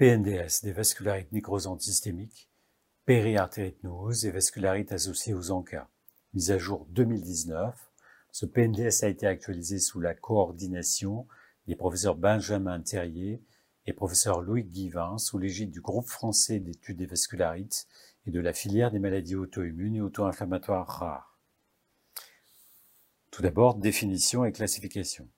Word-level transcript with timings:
PNDS, 0.00 0.62
des 0.62 0.72
vascularites 0.72 1.30
nécrosantes 1.30 1.82
systémiques, 1.82 2.48
périartérite 3.04 3.84
et 4.24 4.30
vascularite 4.30 4.92
associée 4.92 5.34
aux 5.34 5.50
ANCA. 5.50 5.90
Mise 6.32 6.50
à 6.52 6.56
jour 6.56 6.86
2019, 6.88 7.78
ce 8.32 8.46
PNDS 8.46 9.04
a 9.04 9.08
été 9.08 9.26
actualisé 9.26 9.78
sous 9.78 10.00
la 10.00 10.14
coordination 10.14 11.26
des 11.66 11.76
professeurs 11.76 12.16
Benjamin 12.16 12.80
Terrier 12.80 13.42
et 13.84 13.92
professeur 13.92 14.40
Louis 14.40 14.64
Guivin 14.64 15.18
sous 15.18 15.36
l'égide 15.36 15.70
du 15.70 15.82
groupe 15.82 16.08
français 16.08 16.60
d'études 16.60 16.96
des 16.96 17.04
vascularites 17.04 17.86
et 18.26 18.30
de 18.30 18.40
la 18.40 18.54
filière 18.54 18.90
des 18.90 19.00
maladies 19.00 19.36
auto-immunes 19.36 19.96
et 19.96 20.00
auto-inflammatoires 20.00 20.88
rares. 20.88 21.38
Tout 23.30 23.42
d'abord, 23.42 23.74
définition 23.74 24.46
et 24.46 24.52
classification. 24.52 25.28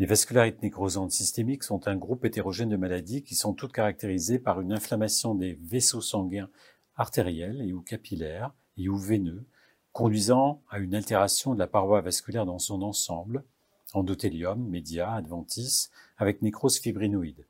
Les 0.00 0.06
vascularites 0.06 0.62
nécrosantes 0.62 1.10
systémiques 1.10 1.62
sont 1.62 1.86
un 1.86 1.94
groupe 1.94 2.24
hétérogène 2.24 2.70
de 2.70 2.78
maladies 2.78 3.22
qui 3.22 3.34
sont 3.34 3.52
toutes 3.52 3.74
caractérisées 3.74 4.38
par 4.38 4.62
une 4.62 4.72
inflammation 4.72 5.34
des 5.34 5.58
vaisseaux 5.62 6.00
sanguins 6.00 6.48
artériels 6.96 7.60
et 7.60 7.74
ou 7.74 7.82
capillaires 7.82 8.54
et 8.78 8.88
ou 8.88 8.96
veineux, 8.96 9.44
conduisant 9.92 10.62
à 10.70 10.78
une 10.78 10.94
altération 10.94 11.52
de 11.52 11.58
la 11.58 11.66
paroi 11.66 12.00
vasculaire 12.00 12.46
dans 12.46 12.58
son 12.58 12.80
ensemble, 12.80 13.44
endothélium, 13.92 14.66
média, 14.66 15.12
adventice, 15.12 15.90
avec 16.16 16.40
nécrose 16.40 16.78
fibrinoïde. 16.78 17.46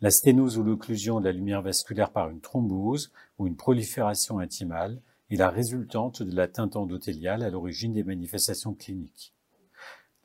La 0.00 0.12
sténose 0.12 0.58
ou 0.58 0.62
l'occlusion 0.62 1.18
de 1.18 1.24
la 1.24 1.32
lumière 1.32 1.60
vasculaire 1.60 2.12
par 2.12 2.30
une 2.30 2.40
thrombose 2.40 3.10
ou 3.40 3.48
une 3.48 3.56
prolifération 3.56 4.38
intimale 4.38 5.02
est 5.28 5.34
la 5.38 5.50
résultante 5.50 6.22
de 6.22 6.36
l'atteinte 6.36 6.76
endothéliale 6.76 7.42
à 7.42 7.50
l'origine 7.50 7.94
des 7.94 8.04
manifestations 8.04 8.74
cliniques. 8.74 9.34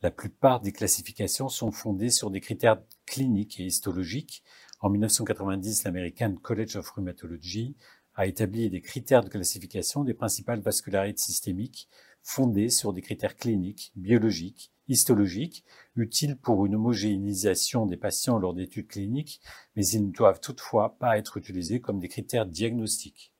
La 0.01 0.11
plupart 0.11 0.61
des 0.61 0.71
classifications 0.71 1.49
sont 1.49 1.71
fondées 1.71 2.09
sur 2.09 2.29
des 2.29 2.41
critères 2.41 2.81
cliniques 3.05 3.59
et 3.59 3.65
histologiques. 3.65 4.43
En 4.81 4.89
1990, 4.89 5.83
l'American 5.83 6.35
College 6.35 6.75
of 6.75 6.89
Rheumatology 6.89 7.75
a 8.15 8.25
établi 8.27 8.69
des 8.69 8.81
critères 8.81 9.23
de 9.23 9.29
classification 9.29 10.03
des 10.03 10.13
principales 10.13 10.61
vascularites 10.61 11.19
systémiques 11.19 11.89
fondés 12.23 12.69
sur 12.69 12.91
des 12.91 13.01
critères 13.01 13.35
cliniques, 13.35 13.91
biologiques, 13.95 14.71
histologiques, 14.87 15.63
utiles 15.95 16.37
pour 16.37 16.65
une 16.65 16.75
homogénéisation 16.75 17.85
des 17.85 17.97
patients 17.97 18.39
lors 18.39 18.53
d'études 18.53 18.87
cliniques, 18.87 19.41
mais 19.75 19.85
ils 19.87 20.07
ne 20.07 20.11
doivent 20.11 20.39
toutefois 20.39 20.97
pas 20.97 21.17
être 21.17 21.37
utilisés 21.37 21.81
comme 21.81 21.99
des 21.99 22.07
critères 22.07 22.45
diagnostiques. 22.45 23.31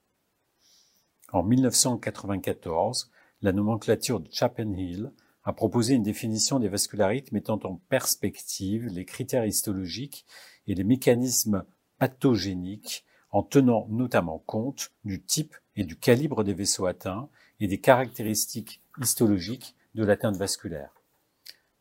En 1.32 1.44
1994, 1.44 3.12
la 3.42 3.52
nomenclature 3.52 4.20
de 4.20 4.30
Chapin-Hill 4.32 5.12
a 5.46 5.54
proposé 5.54 5.94
une 5.94 6.04
définition 6.04 6.60
des 6.60 6.68
vascularites 6.68 7.32
mettant 7.32 7.60
en 7.64 7.76
perspective 7.90 8.88
les 8.88 9.06
critères 9.06 9.46
histologiques 9.46 10.26
et 10.68 10.76
les 10.76 10.84
mécanismes 10.84 11.64
pathogéniques 12.00 13.06
en 13.30 13.44
tenant 13.44 13.88
notamment 13.90 14.40
compte 14.46 14.92
du 15.04 15.22
type 15.22 15.56
et 15.76 15.84
du 15.84 15.98
calibre 15.98 16.44
des 16.44 16.54
vaisseaux 16.54 16.88
atteints 16.88 17.30
et 17.60 17.68
des 17.68 17.80
caractéristiques 17.80 18.82
histologiques 19.00 19.76
de 19.94 20.04
l'atteinte 20.04 20.38
vasculaire. 20.38 20.94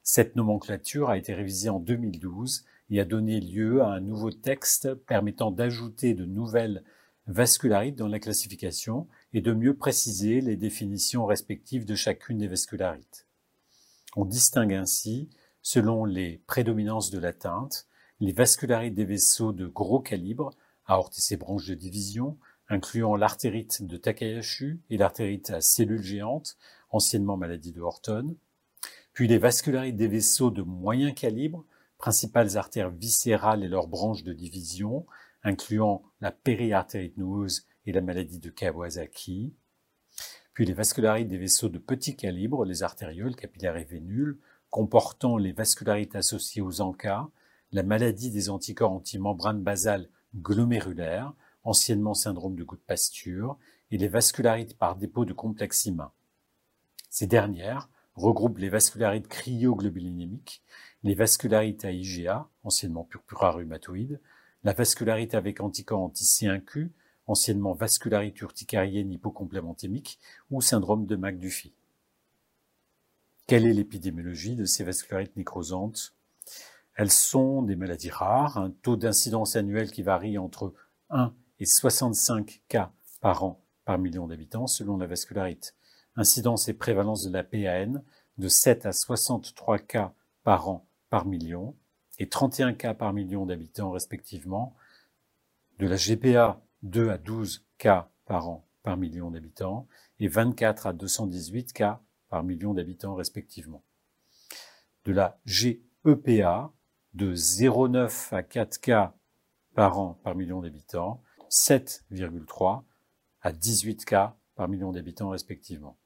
Cette 0.02 0.36
nomenclature 0.36 1.08
a 1.08 1.16
été 1.16 1.32
révisée 1.32 1.70
en 1.70 1.80
2012 1.80 2.64
et 2.90 3.00
a 3.00 3.04
donné 3.06 3.40
lieu 3.40 3.80
à 3.80 3.88
un 3.88 4.00
nouveau 4.00 4.30
texte 4.30 4.92
permettant 4.94 5.50
d'ajouter 5.50 6.12
de 6.12 6.26
nouvelles 6.26 6.84
vascularites 7.26 7.96
dans 7.96 8.08
la 8.08 8.18
classification 8.18 9.08
et 9.32 9.40
de 9.40 9.54
mieux 9.54 9.74
préciser 9.74 10.42
les 10.42 10.56
définitions 10.56 11.24
respectives 11.24 11.86
de 11.86 11.94
chacune 11.94 12.38
des 12.38 12.48
vascularites. 12.48 13.23
On 14.16 14.24
distingue 14.24 14.74
ainsi, 14.74 15.28
selon 15.62 16.04
les 16.04 16.42
prédominances 16.46 17.10
de 17.10 17.18
l'atteinte, 17.18 17.86
les 18.20 18.32
vascularites 18.32 18.94
des 18.94 19.04
vaisseaux 19.04 19.52
de 19.52 19.66
gros 19.66 20.00
calibre, 20.00 20.50
aorte 20.86 21.18
et 21.30 21.36
branches 21.36 21.66
de 21.66 21.74
division, 21.74 22.38
incluant 22.68 23.16
l'artérite 23.16 23.82
de 23.82 23.96
Takayasu 23.96 24.80
et 24.90 24.96
l'artérite 24.96 25.50
à 25.50 25.60
cellules 25.60 26.02
géantes, 26.02 26.56
anciennement 26.90 27.36
maladie 27.36 27.72
de 27.72 27.80
Horton, 27.80 28.36
puis 29.12 29.28
les 29.28 29.38
vascularites 29.38 29.96
des 29.96 30.08
vaisseaux 30.08 30.50
de 30.50 30.62
moyen 30.62 31.12
calibre, 31.12 31.64
principales 31.98 32.56
artères 32.56 32.90
viscérales 32.90 33.64
et 33.64 33.68
leurs 33.68 33.88
branches 33.88 34.24
de 34.24 34.32
division, 34.32 35.06
incluant 35.42 36.02
la 36.20 36.32
périartérite 36.32 37.16
noueuse 37.16 37.66
et 37.86 37.92
la 37.92 38.00
maladie 38.00 38.38
de 38.38 38.50
Kawasaki, 38.50 39.54
puis 40.54 40.64
les 40.64 40.72
vascularites 40.72 41.28
des 41.28 41.36
vaisseaux 41.36 41.68
de 41.68 41.78
petit 41.78 42.16
calibre, 42.16 42.64
les 42.64 42.84
artérioles, 42.84 43.34
capillaires 43.34 43.76
et 43.76 43.84
vénules, 43.84 44.38
comportant 44.70 45.36
les 45.36 45.52
vascularites 45.52 46.16
associées 46.16 46.62
aux 46.62 46.80
ANCA, 46.80 47.28
la 47.72 47.82
maladie 47.82 48.30
des 48.30 48.50
anticorps 48.50 48.92
antimembrane 48.92 49.62
basale 49.62 50.08
glomérulaire, 50.36 51.32
anciennement 51.64 52.14
syndrome 52.14 52.54
de 52.54 52.62
goutte 52.62 52.84
pasture, 52.86 53.58
et 53.90 53.98
les 53.98 54.08
vascularites 54.08 54.78
par 54.78 54.96
dépôt 54.96 55.24
de 55.24 55.32
complexe 55.32 55.86
humain. 55.86 56.12
Ces 57.10 57.26
dernières 57.26 57.88
regroupent 58.14 58.58
les 58.58 58.68
vascularites 58.68 59.28
cryoglobulinémiques, 59.28 60.62
les 61.02 61.14
vascularites 61.14 61.84
à 61.84 61.90
IgA, 61.90 62.48
anciennement 62.62 63.04
purpura 63.04 63.50
rhumatoïde, 63.52 64.20
la 64.62 64.72
vascularite 64.72 65.34
avec 65.34 65.60
anticorps 65.60 66.00
anti-C1Q, 66.00 66.90
anciennement 67.26 67.72
vascularite 67.72 68.40
urticarienne 68.40 69.12
hypocomplémentémique 69.12 70.18
ou 70.50 70.60
syndrome 70.60 71.06
de 71.06 71.16
McDuffie. 71.16 71.74
Quelle 73.46 73.66
est 73.66 73.72
l'épidémiologie 73.72 74.56
de 74.56 74.64
ces 74.64 74.84
vascularites 74.84 75.36
nécrosantes? 75.36 76.14
Elles 76.94 77.10
sont 77.10 77.62
des 77.62 77.76
maladies 77.76 78.10
rares, 78.10 78.56
un 78.56 78.70
taux 78.70 78.96
d'incidence 78.96 79.56
annuel 79.56 79.90
qui 79.90 80.02
varie 80.02 80.38
entre 80.38 80.72
1 81.10 81.34
et 81.60 81.66
65 81.66 82.62
cas 82.68 82.92
par 83.20 83.44
an 83.44 83.60
par 83.84 83.98
million 83.98 84.26
d'habitants 84.26 84.66
selon 84.66 84.96
la 84.96 85.06
vascularite. 85.06 85.74
Incidence 86.16 86.68
et 86.68 86.74
prévalence 86.74 87.24
de 87.24 87.32
la 87.32 87.44
PAN 87.44 88.02
de 88.38 88.48
7 88.48 88.86
à 88.86 88.92
63 88.92 89.78
cas 89.78 90.14
par 90.42 90.68
an 90.68 90.86
par 91.10 91.26
million 91.26 91.76
et 92.18 92.28
31 92.28 92.72
cas 92.72 92.94
par 92.94 93.12
million 93.12 93.44
d'habitants 93.44 93.90
respectivement. 93.90 94.74
De 95.78 95.86
la 95.86 95.96
GPA 95.96 96.63
2 96.84 97.10
à 97.10 97.18
12 97.18 97.64
cas 97.78 98.10
par 98.26 98.48
an 98.48 98.66
par 98.82 98.96
million 98.96 99.30
d'habitants 99.30 99.88
et 100.20 100.28
24 100.28 100.86
à 100.86 100.92
218 100.92 101.72
cas 101.72 102.00
par 102.28 102.44
million 102.44 102.74
d'habitants 102.74 103.14
respectivement. 103.14 103.82
De 105.04 105.12
la 105.12 105.40
GEPA 105.46 106.72
de 107.14 107.34
0,9 107.34 108.34
à 108.34 108.42
4 108.42 108.80
cas 108.80 109.14
par 109.74 109.98
an 109.98 110.20
par 110.22 110.34
million 110.34 110.60
d'habitants, 110.60 111.22
7,3 111.50 112.82
à 113.40 113.52
18 113.52 114.04
cas 114.04 114.36
par 114.54 114.68
million 114.68 114.92
d'habitants 114.92 115.30
respectivement. 115.30 115.98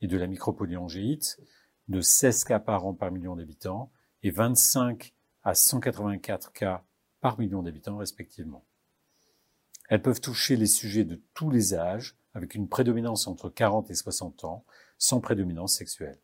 Et 0.00 0.06
de 0.06 0.16
la 0.16 0.26
micropolyangéite 0.26 1.40
de 1.88 2.00
16 2.00 2.44
cas 2.44 2.60
par 2.60 2.86
an 2.86 2.94
par 2.94 3.10
million 3.10 3.36
d'habitants 3.36 3.90
et 4.22 4.30
25 4.30 5.14
à 5.42 5.54
184 5.54 6.52
cas 6.52 6.84
par 7.20 7.38
million 7.38 7.62
d'habitants 7.62 7.96
respectivement. 7.96 8.64
Elles 9.92 10.00
peuvent 10.00 10.22
toucher 10.22 10.56
les 10.56 10.68
sujets 10.68 11.04
de 11.04 11.20
tous 11.34 11.50
les 11.50 11.74
âges, 11.74 12.16
avec 12.32 12.54
une 12.54 12.66
prédominance 12.66 13.26
entre 13.26 13.50
40 13.50 13.90
et 13.90 13.94
60 13.94 14.44
ans, 14.44 14.64
sans 14.96 15.20
prédominance 15.20 15.76
sexuelle. 15.76 16.18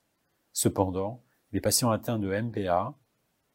Cependant, 0.55 1.23
les 1.53 1.61
patients 1.61 1.91
atteints 1.91 2.19
de 2.19 2.35
MPA 2.35 2.99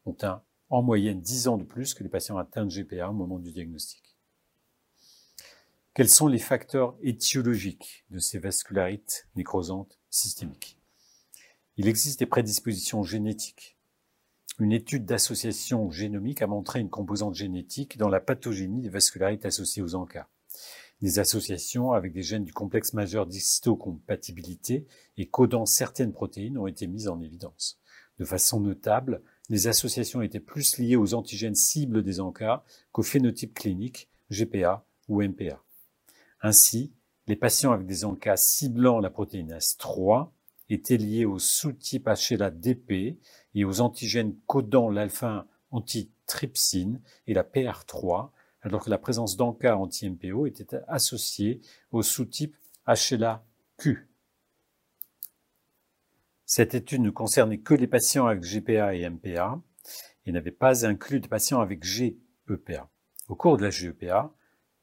ont 0.06 0.16
un, 0.22 0.40
en 0.70 0.82
moyenne 0.82 1.20
10 1.20 1.48
ans 1.48 1.58
de 1.58 1.64
plus 1.64 1.94
que 1.94 2.04
les 2.04 2.08
patients 2.08 2.38
atteints 2.38 2.64
de 2.64 2.70
GPA 2.70 3.10
au 3.10 3.12
moment 3.12 3.40
du 3.40 3.50
diagnostic. 3.50 4.16
Quels 5.94 6.08
sont 6.08 6.28
les 6.28 6.38
facteurs 6.38 6.96
étiologiques 7.02 8.04
de 8.10 8.20
ces 8.20 8.38
vascularites 8.38 9.26
nécrosantes 9.34 9.98
systémiques? 10.10 10.78
Il 11.76 11.88
existe 11.88 12.20
des 12.20 12.26
prédispositions 12.26 13.02
génétiques 13.02 13.73
une 14.60 14.72
étude 14.72 15.04
d'association 15.04 15.90
génomique 15.90 16.42
a 16.42 16.46
montré 16.46 16.80
une 16.80 16.90
composante 16.90 17.34
génétique 17.34 17.98
dans 17.98 18.08
la 18.08 18.20
pathogénie 18.20 18.82
des 18.82 18.88
vascularites 18.88 19.46
associées 19.46 19.82
aux 19.82 19.94
ANCA. 19.94 20.28
Des 21.02 21.18
associations 21.18 21.92
avec 21.92 22.12
des 22.12 22.22
gènes 22.22 22.44
du 22.44 22.52
complexe 22.52 22.92
majeur 22.92 23.26
d'histocompatibilité 23.26 24.86
et 25.16 25.26
codant 25.26 25.66
certaines 25.66 26.12
protéines 26.12 26.56
ont 26.56 26.68
été 26.68 26.86
mises 26.86 27.08
en 27.08 27.20
évidence. 27.20 27.80
De 28.18 28.24
façon 28.24 28.60
notable, 28.60 29.22
les 29.50 29.66
associations 29.66 30.22
étaient 30.22 30.40
plus 30.40 30.78
liées 30.78 30.96
aux 30.96 31.14
antigènes 31.14 31.56
cibles 31.56 32.04
des 32.04 32.20
ANCA 32.20 32.64
qu'au 32.92 33.02
phénotype 33.02 33.54
clinique 33.54 34.08
GPA 34.30 34.86
ou 35.08 35.20
MPA. 35.20 35.62
Ainsi, 36.40 36.92
les 37.26 37.36
patients 37.36 37.72
avec 37.72 37.86
des 37.86 38.04
ANCA 38.04 38.36
ciblant 38.36 39.00
la 39.00 39.10
protéine 39.10 39.52
AS3 39.52 40.30
étaient 40.70 40.96
liés 40.96 41.24
au 41.24 41.38
sous-type 41.38 42.08
HLA-DP 42.08 43.18
et 43.54 43.64
aux 43.64 43.80
antigènes 43.80 44.36
codant 44.46 44.90
l'alpha-antitrypsine 44.90 47.00
et 47.26 47.34
la 47.34 47.44
PR3, 47.44 48.30
alors 48.62 48.84
que 48.84 48.90
la 48.90 48.98
présence 48.98 49.36
d'ANCA 49.36 49.76
anti-MPO 49.76 50.46
était 50.46 50.78
associée 50.88 51.60
au 51.92 52.02
sous-type 52.02 52.56
HLA-Q. 52.86 54.08
Cette 56.46 56.74
étude 56.74 57.00
ne 57.00 57.10
concernait 57.10 57.58
que 57.58 57.74
les 57.74 57.86
patients 57.86 58.26
avec 58.26 58.42
GPA 58.42 58.94
et 58.94 59.08
MPA 59.08 59.60
et 60.26 60.32
n'avait 60.32 60.50
pas 60.50 60.86
inclus 60.86 61.20
de 61.20 61.28
patients 61.28 61.60
avec 61.60 61.84
GEPA. 61.84 62.90
Au 63.28 63.34
cours 63.34 63.56
de 63.56 63.62
la 63.62 63.70
GEPA, 63.70 64.34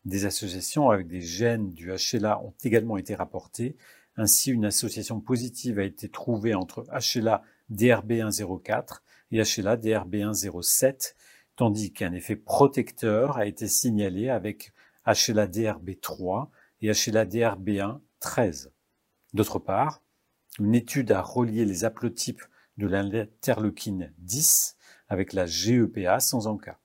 des 0.05 0.25
associations 0.25 0.89
avec 0.89 1.07
des 1.07 1.21
gènes 1.21 1.71
du 1.71 1.91
HLA 1.91 2.41
ont 2.41 2.53
également 2.63 2.97
été 2.97 3.15
rapportées. 3.15 3.77
Ainsi, 4.15 4.51
une 4.51 4.65
association 4.65 5.19
positive 5.19 5.79
a 5.79 5.83
été 5.83 6.09
trouvée 6.09 6.55
entre 6.55 6.85
HLA 6.91 7.43
DRB104 7.71 8.99
et 9.31 9.37
HLA 9.37 9.77
DRB107, 9.77 11.15
tandis 11.55 11.93
qu'un 11.93 12.13
effet 12.13 12.35
protecteur 12.35 13.37
a 13.37 13.45
été 13.45 13.67
signalé 13.67 14.29
avec 14.29 14.73
HLA 15.05 15.47
DRB3 15.47 16.47
et 16.81 16.91
HLA 16.91 17.25
DRB113. 17.25 18.69
D'autre 19.33 19.59
part, 19.59 20.01
une 20.59 20.75
étude 20.75 21.11
a 21.11 21.21
relié 21.21 21.65
les 21.65 21.85
haplotypes 21.85 22.43
de 22.77 22.87
l'interleukine 22.87 24.13
10 24.17 24.75
avec 25.07 25.33
la 25.33 25.45
GEPA 25.45 26.19
sans 26.19 26.47
encas. 26.47 26.79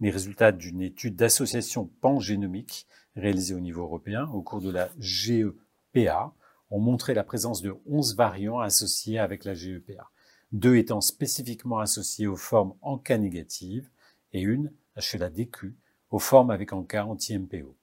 Les 0.00 0.10
résultats 0.10 0.52
d'une 0.52 0.82
étude 0.82 1.16
d'association 1.16 1.86
pangénomique 2.00 2.86
réalisée 3.16 3.54
au 3.54 3.60
niveau 3.60 3.82
européen 3.82 4.26
au 4.28 4.42
cours 4.42 4.60
de 4.60 4.70
la 4.70 4.90
GEPA 4.98 6.32
ont 6.70 6.80
montré 6.80 7.14
la 7.14 7.24
présence 7.24 7.62
de 7.62 7.74
11 7.86 8.16
variants 8.16 8.58
associés 8.58 9.18
avec 9.18 9.44
la 9.44 9.54
GEPA, 9.54 10.10
deux 10.54 10.76
étant 10.76 11.00
spécifiquement 11.00 11.80
associés 11.80 12.28
aux 12.28 12.36
formes 12.36 12.74
en 12.80 12.96
cas 12.96 13.18
négatives 13.18 13.90
et 14.32 14.40
une, 14.40 14.72
HLA-DQ, 14.96 15.74
aux 16.10 16.20
formes 16.20 16.50
avec 16.50 16.72
en 16.72 16.84
cas 16.84 17.04
anti-MPO. 17.04 17.76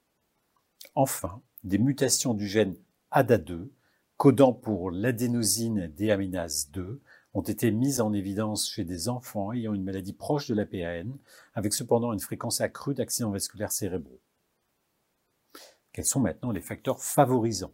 Enfin, 0.95 1.41
des 1.65 1.77
mutations 1.77 2.33
du 2.33 2.47
gène 2.47 2.77
ADA2, 3.11 3.67
codant 4.15 4.53
pour 4.53 4.89
l'adénosine 4.89 5.87
déaminase 5.89 6.71
2, 6.71 7.01
ont 7.33 7.41
été 7.41 7.71
mises 7.71 7.99
en 7.99 8.13
évidence 8.13 8.69
chez 8.69 8.85
des 8.85 9.09
enfants 9.09 9.51
ayant 9.51 9.73
une 9.73 9.83
maladie 9.83 10.13
proche 10.13 10.47
de 10.47 10.55
la 10.55 10.65
PAN, 10.65 11.17
avec 11.53 11.73
cependant 11.73 12.13
une 12.13 12.19
fréquence 12.21 12.61
accrue 12.61 12.93
d'accidents 12.93 13.31
vasculaires 13.31 13.73
cérébraux. 13.73 14.21
Quels 15.91 16.05
sont 16.05 16.21
maintenant 16.21 16.51
les 16.51 16.61
facteurs 16.61 17.01
favorisants? 17.01 17.73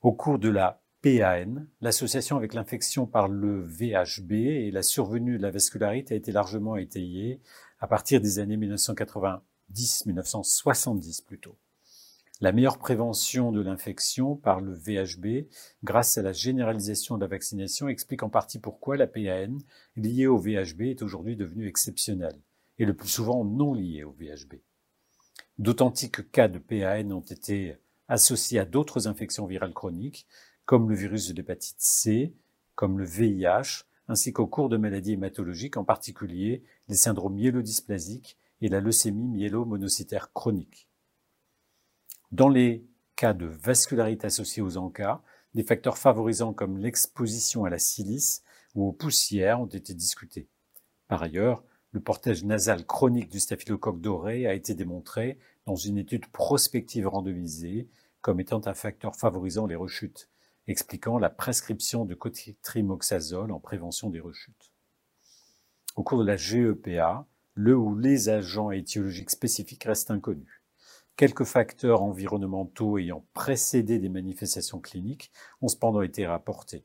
Au 0.00 0.12
cours 0.12 0.40
de 0.40 0.48
la 0.48 0.83
PAN, 1.04 1.66
l'association 1.82 2.38
avec 2.38 2.54
l'infection 2.54 3.06
par 3.06 3.28
le 3.28 3.60
VHB 3.60 4.32
et 4.32 4.70
la 4.70 4.82
survenue 4.82 5.36
de 5.36 5.42
la 5.42 5.50
vascularite 5.50 6.10
a 6.10 6.14
été 6.14 6.32
largement 6.32 6.78
étayée 6.78 7.42
à 7.78 7.86
partir 7.86 8.22
des 8.22 8.38
années 8.38 8.56
1990-1970 8.56 11.26
plutôt. 11.26 11.58
La 12.40 12.52
meilleure 12.52 12.78
prévention 12.78 13.52
de 13.52 13.60
l'infection 13.60 14.34
par 14.34 14.62
le 14.62 14.72
VHB, 14.72 15.46
grâce 15.82 16.16
à 16.16 16.22
la 16.22 16.32
généralisation 16.32 17.16
de 17.16 17.20
la 17.20 17.28
vaccination, 17.28 17.88
explique 17.88 18.22
en 18.22 18.30
partie 18.30 18.58
pourquoi 18.58 18.96
la 18.96 19.06
PAN 19.06 19.58
liée 19.96 20.26
au 20.26 20.38
VHB 20.38 20.84
est 20.84 21.02
aujourd'hui 21.02 21.36
devenue 21.36 21.68
exceptionnelle, 21.68 22.40
et 22.78 22.86
le 22.86 22.96
plus 22.96 23.10
souvent 23.10 23.44
non 23.44 23.74
liée 23.74 24.04
au 24.04 24.12
VHB. 24.12 24.54
D'authentiques 25.58 26.30
cas 26.30 26.48
de 26.48 26.58
PAN 26.58 27.10
ont 27.10 27.20
été 27.20 27.76
associés 28.08 28.58
à 28.58 28.64
d'autres 28.64 29.06
infections 29.06 29.44
virales 29.46 29.74
chroniques, 29.74 30.26
comme 30.66 30.88
le 30.88 30.96
virus 30.96 31.28
de 31.28 31.34
l'hépatite 31.34 31.80
C, 31.80 32.34
comme 32.74 32.98
le 32.98 33.04
VIH, 33.04 33.84
ainsi 34.08 34.32
qu'au 34.32 34.46
cours 34.46 34.68
de 34.68 34.76
maladies 34.76 35.12
hématologiques, 35.12 35.76
en 35.76 35.84
particulier 35.84 36.62
les 36.88 36.96
syndromes 36.96 37.34
myélodysplasiques 37.34 38.36
et 38.60 38.68
la 38.68 38.80
leucémie 38.80 39.28
myélomonocytaire 39.28 40.32
chronique. 40.32 40.88
Dans 42.32 42.48
les 42.48 42.84
cas 43.16 43.32
de 43.32 43.46
vascularité 43.46 44.26
associée 44.26 44.62
aux 44.62 44.76
encas, 44.76 45.22
des 45.54 45.62
facteurs 45.62 45.98
favorisants 45.98 46.52
comme 46.52 46.78
l'exposition 46.78 47.64
à 47.64 47.70
la 47.70 47.78
silice 47.78 48.42
ou 48.74 48.88
aux 48.88 48.92
poussières 48.92 49.60
ont 49.60 49.66
été 49.66 49.94
discutés. 49.94 50.48
Par 51.06 51.22
ailleurs, 51.22 51.62
le 51.92 52.00
portage 52.00 52.42
nasal 52.44 52.84
chronique 52.84 53.30
du 53.30 53.38
staphylocoque 53.38 54.00
doré 54.00 54.46
a 54.46 54.54
été 54.54 54.74
démontré 54.74 55.38
dans 55.64 55.76
une 55.76 55.96
étude 55.96 56.26
prospective 56.26 57.06
randomisée 57.06 57.88
comme 58.20 58.40
étant 58.40 58.66
un 58.66 58.74
facteur 58.74 59.14
favorisant 59.14 59.66
les 59.66 59.76
rechutes, 59.76 60.28
expliquant 60.66 61.18
la 61.18 61.30
prescription 61.30 62.04
de 62.04 62.14
cotrimoxazole 62.14 63.52
en 63.52 63.60
prévention 63.60 64.10
des 64.10 64.20
rechutes. 64.20 64.72
Au 65.96 66.02
cours 66.02 66.18
de 66.18 66.26
la 66.26 66.36
GEPA, 66.36 67.26
le 67.54 67.76
ou 67.76 67.96
les 67.96 68.28
agents 68.28 68.70
étiologiques 68.70 69.30
spécifiques 69.30 69.84
restent 69.84 70.10
inconnus. 70.10 70.62
Quelques 71.16 71.44
facteurs 71.44 72.02
environnementaux 72.02 72.98
ayant 72.98 73.24
précédé 73.34 74.00
des 74.00 74.08
manifestations 74.08 74.80
cliniques 74.80 75.30
ont 75.62 75.68
cependant 75.68 76.02
été 76.02 76.26
rapportés, 76.26 76.84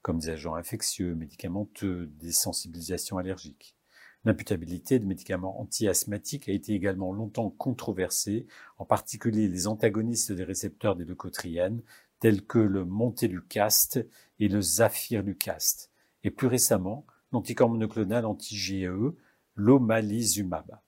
comme 0.00 0.18
des 0.18 0.30
agents 0.30 0.54
infectieux, 0.54 1.14
médicamenteux, 1.14 2.06
des 2.18 2.32
sensibilisations 2.32 3.18
allergiques. 3.18 3.76
L'imputabilité 4.24 4.98
de 4.98 5.04
médicaments 5.04 5.60
anti-asthmatiques 5.60 6.48
a 6.48 6.52
été 6.52 6.72
également 6.72 7.12
longtemps 7.12 7.50
controversée, 7.50 8.46
en 8.78 8.86
particulier 8.86 9.46
les 9.46 9.66
antagonistes 9.66 10.32
des 10.32 10.42
récepteurs 10.42 10.96
des 10.96 11.04
leucotriènes, 11.04 11.82
tels 12.20 12.44
que 12.44 12.58
le 12.58 12.84
montelukast 12.84 14.06
et 14.38 14.48
le 14.48 14.60
zafirlukast, 14.60 15.90
et 16.24 16.30
plus 16.30 16.46
récemment 16.46 17.06
l'anticorps 17.32 17.68
monoclonal 17.68 18.24
anti-GE, 18.24 19.14
l'omalizumab. 19.54 20.78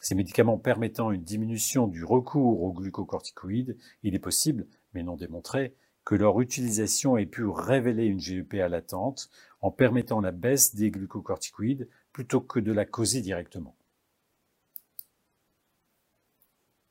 Ces 0.00 0.14
médicaments 0.14 0.58
permettant 0.58 1.10
une 1.10 1.22
diminution 1.22 1.86
du 1.86 2.04
recours 2.04 2.62
aux 2.62 2.72
glucocorticoïdes, 2.72 3.76
il 4.02 4.14
est 4.14 4.20
possible, 4.20 4.66
mais 4.92 5.02
non 5.02 5.16
démontré, 5.16 5.74
que 6.04 6.14
leur 6.14 6.40
utilisation 6.40 7.16
ait 7.16 7.26
pu 7.26 7.44
révéler 7.44 8.04
une 8.04 8.20
GEPA 8.20 8.68
latente 8.68 9.28
en 9.60 9.72
permettant 9.72 10.20
la 10.20 10.30
baisse 10.30 10.74
des 10.74 10.90
glucocorticoïdes 10.90 11.88
plutôt 12.12 12.40
que 12.40 12.60
de 12.60 12.72
la 12.72 12.84
causer 12.84 13.20
directement. 13.20 13.76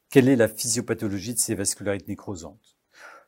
Quelle 0.09 0.27
est 0.27 0.35
la 0.35 0.49
physiopathologie 0.49 1.33
de 1.33 1.39
ces 1.39 1.55
vascularites 1.55 2.07
nécrosantes? 2.07 2.74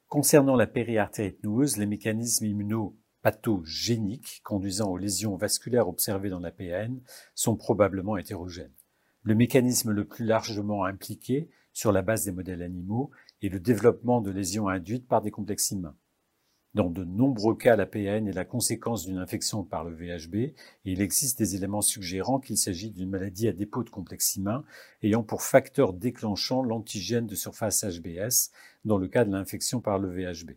Concernant 0.09 0.55
la 0.55 0.67
périartérite 0.67 1.43
noueuse, 1.43 1.75
les 1.75 1.85
mécanismes 1.85 2.45
immunopathogéniques 2.45 4.39
conduisant 4.41 4.89
aux 4.89 4.97
lésions 4.97 5.35
vasculaires 5.35 5.89
observées 5.89 6.29
dans 6.29 6.39
la 6.39 6.51
PAN 6.51 7.01
sont 7.35 7.57
probablement 7.57 8.15
hétérogènes. 8.15 8.71
Le 9.23 9.35
mécanisme 9.35 9.91
le 9.91 10.05
plus 10.05 10.23
largement 10.23 10.85
impliqué, 10.85 11.49
sur 11.73 11.91
la 11.91 12.03
base 12.03 12.23
des 12.23 12.31
modèles 12.31 12.61
animaux, 12.61 13.11
est 13.41 13.49
le 13.49 13.59
développement 13.59 14.21
de 14.21 14.31
lésions 14.31 14.69
induites 14.69 15.09
par 15.09 15.21
des 15.21 15.29
complexes 15.29 15.71
humains. 15.71 15.97
Dans 16.77 16.91
de 16.91 17.03
nombreux 17.03 17.55
cas, 17.55 17.75
la 17.75 17.87
PAN 17.87 18.27
est 18.27 18.35
la 18.35 18.45
conséquence 18.45 19.03
d'une 19.03 19.17
infection 19.17 19.63
par 19.63 19.83
le 19.83 19.95
VHB 19.95 20.35
et 20.35 20.53
il 20.85 21.01
existe 21.01 21.39
des 21.39 21.55
éléments 21.55 21.81
suggérant 21.81 22.39
qu'il 22.39 22.55
s'agit 22.55 22.91
d'une 22.91 23.09
maladie 23.09 23.47
à 23.47 23.51
dépôt 23.51 23.83
de 23.83 23.89
complexes 23.89 24.35
humains 24.35 24.63
ayant 25.01 25.23
pour 25.23 25.41
facteur 25.41 25.91
déclenchant 25.91 26.61
l'antigène 26.61 27.25
de 27.25 27.33
surface 27.33 27.83
HBS 27.83 28.51
dans 28.85 28.99
le 28.99 29.07
cas 29.07 29.25
de 29.25 29.31
l'infection 29.31 29.81
par 29.81 29.97
le 29.97 30.09
VHB. 30.09 30.51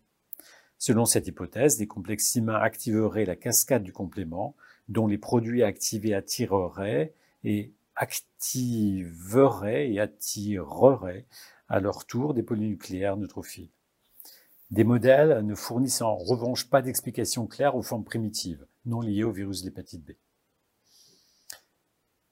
Selon 0.76 1.06
cette 1.06 1.26
hypothèse, 1.26 1.78
des 1.78 1.87
complexes 1.87 2.35
humains 2.35 2.61
activeraient 2.61 3.25
la 3.25 3.37
cascade 3.37 3.83
du 3.83 3.95
complément 3.95 4.54
dont 4.90 5.06
les 5.06 5.16
produits 5.16 5.62
activés 5.62 6.12
attireraient 6.12 7.14
et 7.45 7.73
activeraient 7.97 9.90
et 9.90 10.00
attireraient 10.00 11.25
à 11.71 11.80
leur 11.80 12.04
tour 12.04 12.35
des 12.35 12.42
polynucléaires 12.42 13.16
neutrophiles. 13.16 13.71
Des 14.71 14.85
modèles 14.85 15.45
ne 15.45 15.57
fournissent 15.57 16.00
en 16.00 16.15
revanche 16.15 16.71
pas 16.71 16.81
d'explication 16.81 17.49
claire 17.49 17.75
aux 17.75 17.83
formes 17.83 18.05
primitives, 18.05 18.65
non 18.85 19.00
liées 19.00 19.25
au 19.25 19.33
virus 19.33 19.62
de 19.62 19.67
l'hépatite 19.67 20.05
B. 20.05 20.12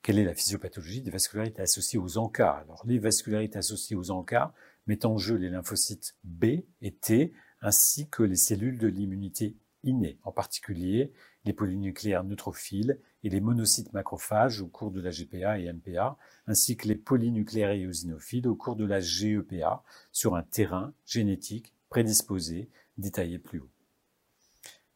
Quelle 0.02 0.20
est 0.20 0.24
la 0.24 0.34
physiopathologie 0.34 1.02
des 1.02 1.10
vascularités 1.10 1.62
associées 1.62 1.98
aux 1.98 2.16
ANCA 2.16 2.52
Alors, 2.52 2.84
les 2.86 3.00
vascularités 3.00 3.58
associées 3.58 3.96
aux 3.96 4.12
ANCA 4.12 4.54
mettent 4.86 5.04
en 5.04 5.18
jeu 5.18 5.34
les 5.34 5.48
lymphocytes 5.48 6.14
B 6.22 6.62
et 6.80 6.94
T, 6.94 7.32
ainsi 7.60 8.08
que 8.08 8.22
les 8.22 8.36
cellules 8.36 8.78
de 8.78 8.86
l'immunité 8.86 9.56
innée, 9.82 10.20
en 10.22 10.30
particulier 10.30 11.12
les 11.44 11.52
polynucléaires 11.52 12.22
neutrophiles 12.22 13.00
et 13.24 13.30
les 13.30 13.40
monocytes 13.40 13.92
macrophages 13.92 14.60
au 14.60 14.68
cours 14.68 14.92
de 14.92 15.00
la 15.00 15.10
GPA 15.10 15.58
et 15.58 15.72
MPA, 15.72 16.16
ainsi 16.46 16.76
que 16.76 16.86
les 16.86 16.94
polynucléaires 16.94 17.72
éosinophiles 17.72 18.46
au 18.46 18.54
cours 18.54 18.76
de 18.76 18.84
la 18.84 19.00
GEPA 19.00 19.82
sur 20.12 20.36
un 20.36 20.42
terrain 20.44 20.94
génétique 21.04 21.74
prédisposé 21.88 22.68
détaillé 22.96 23.38
plus 23.38 23.60
haut. 23.60 23.70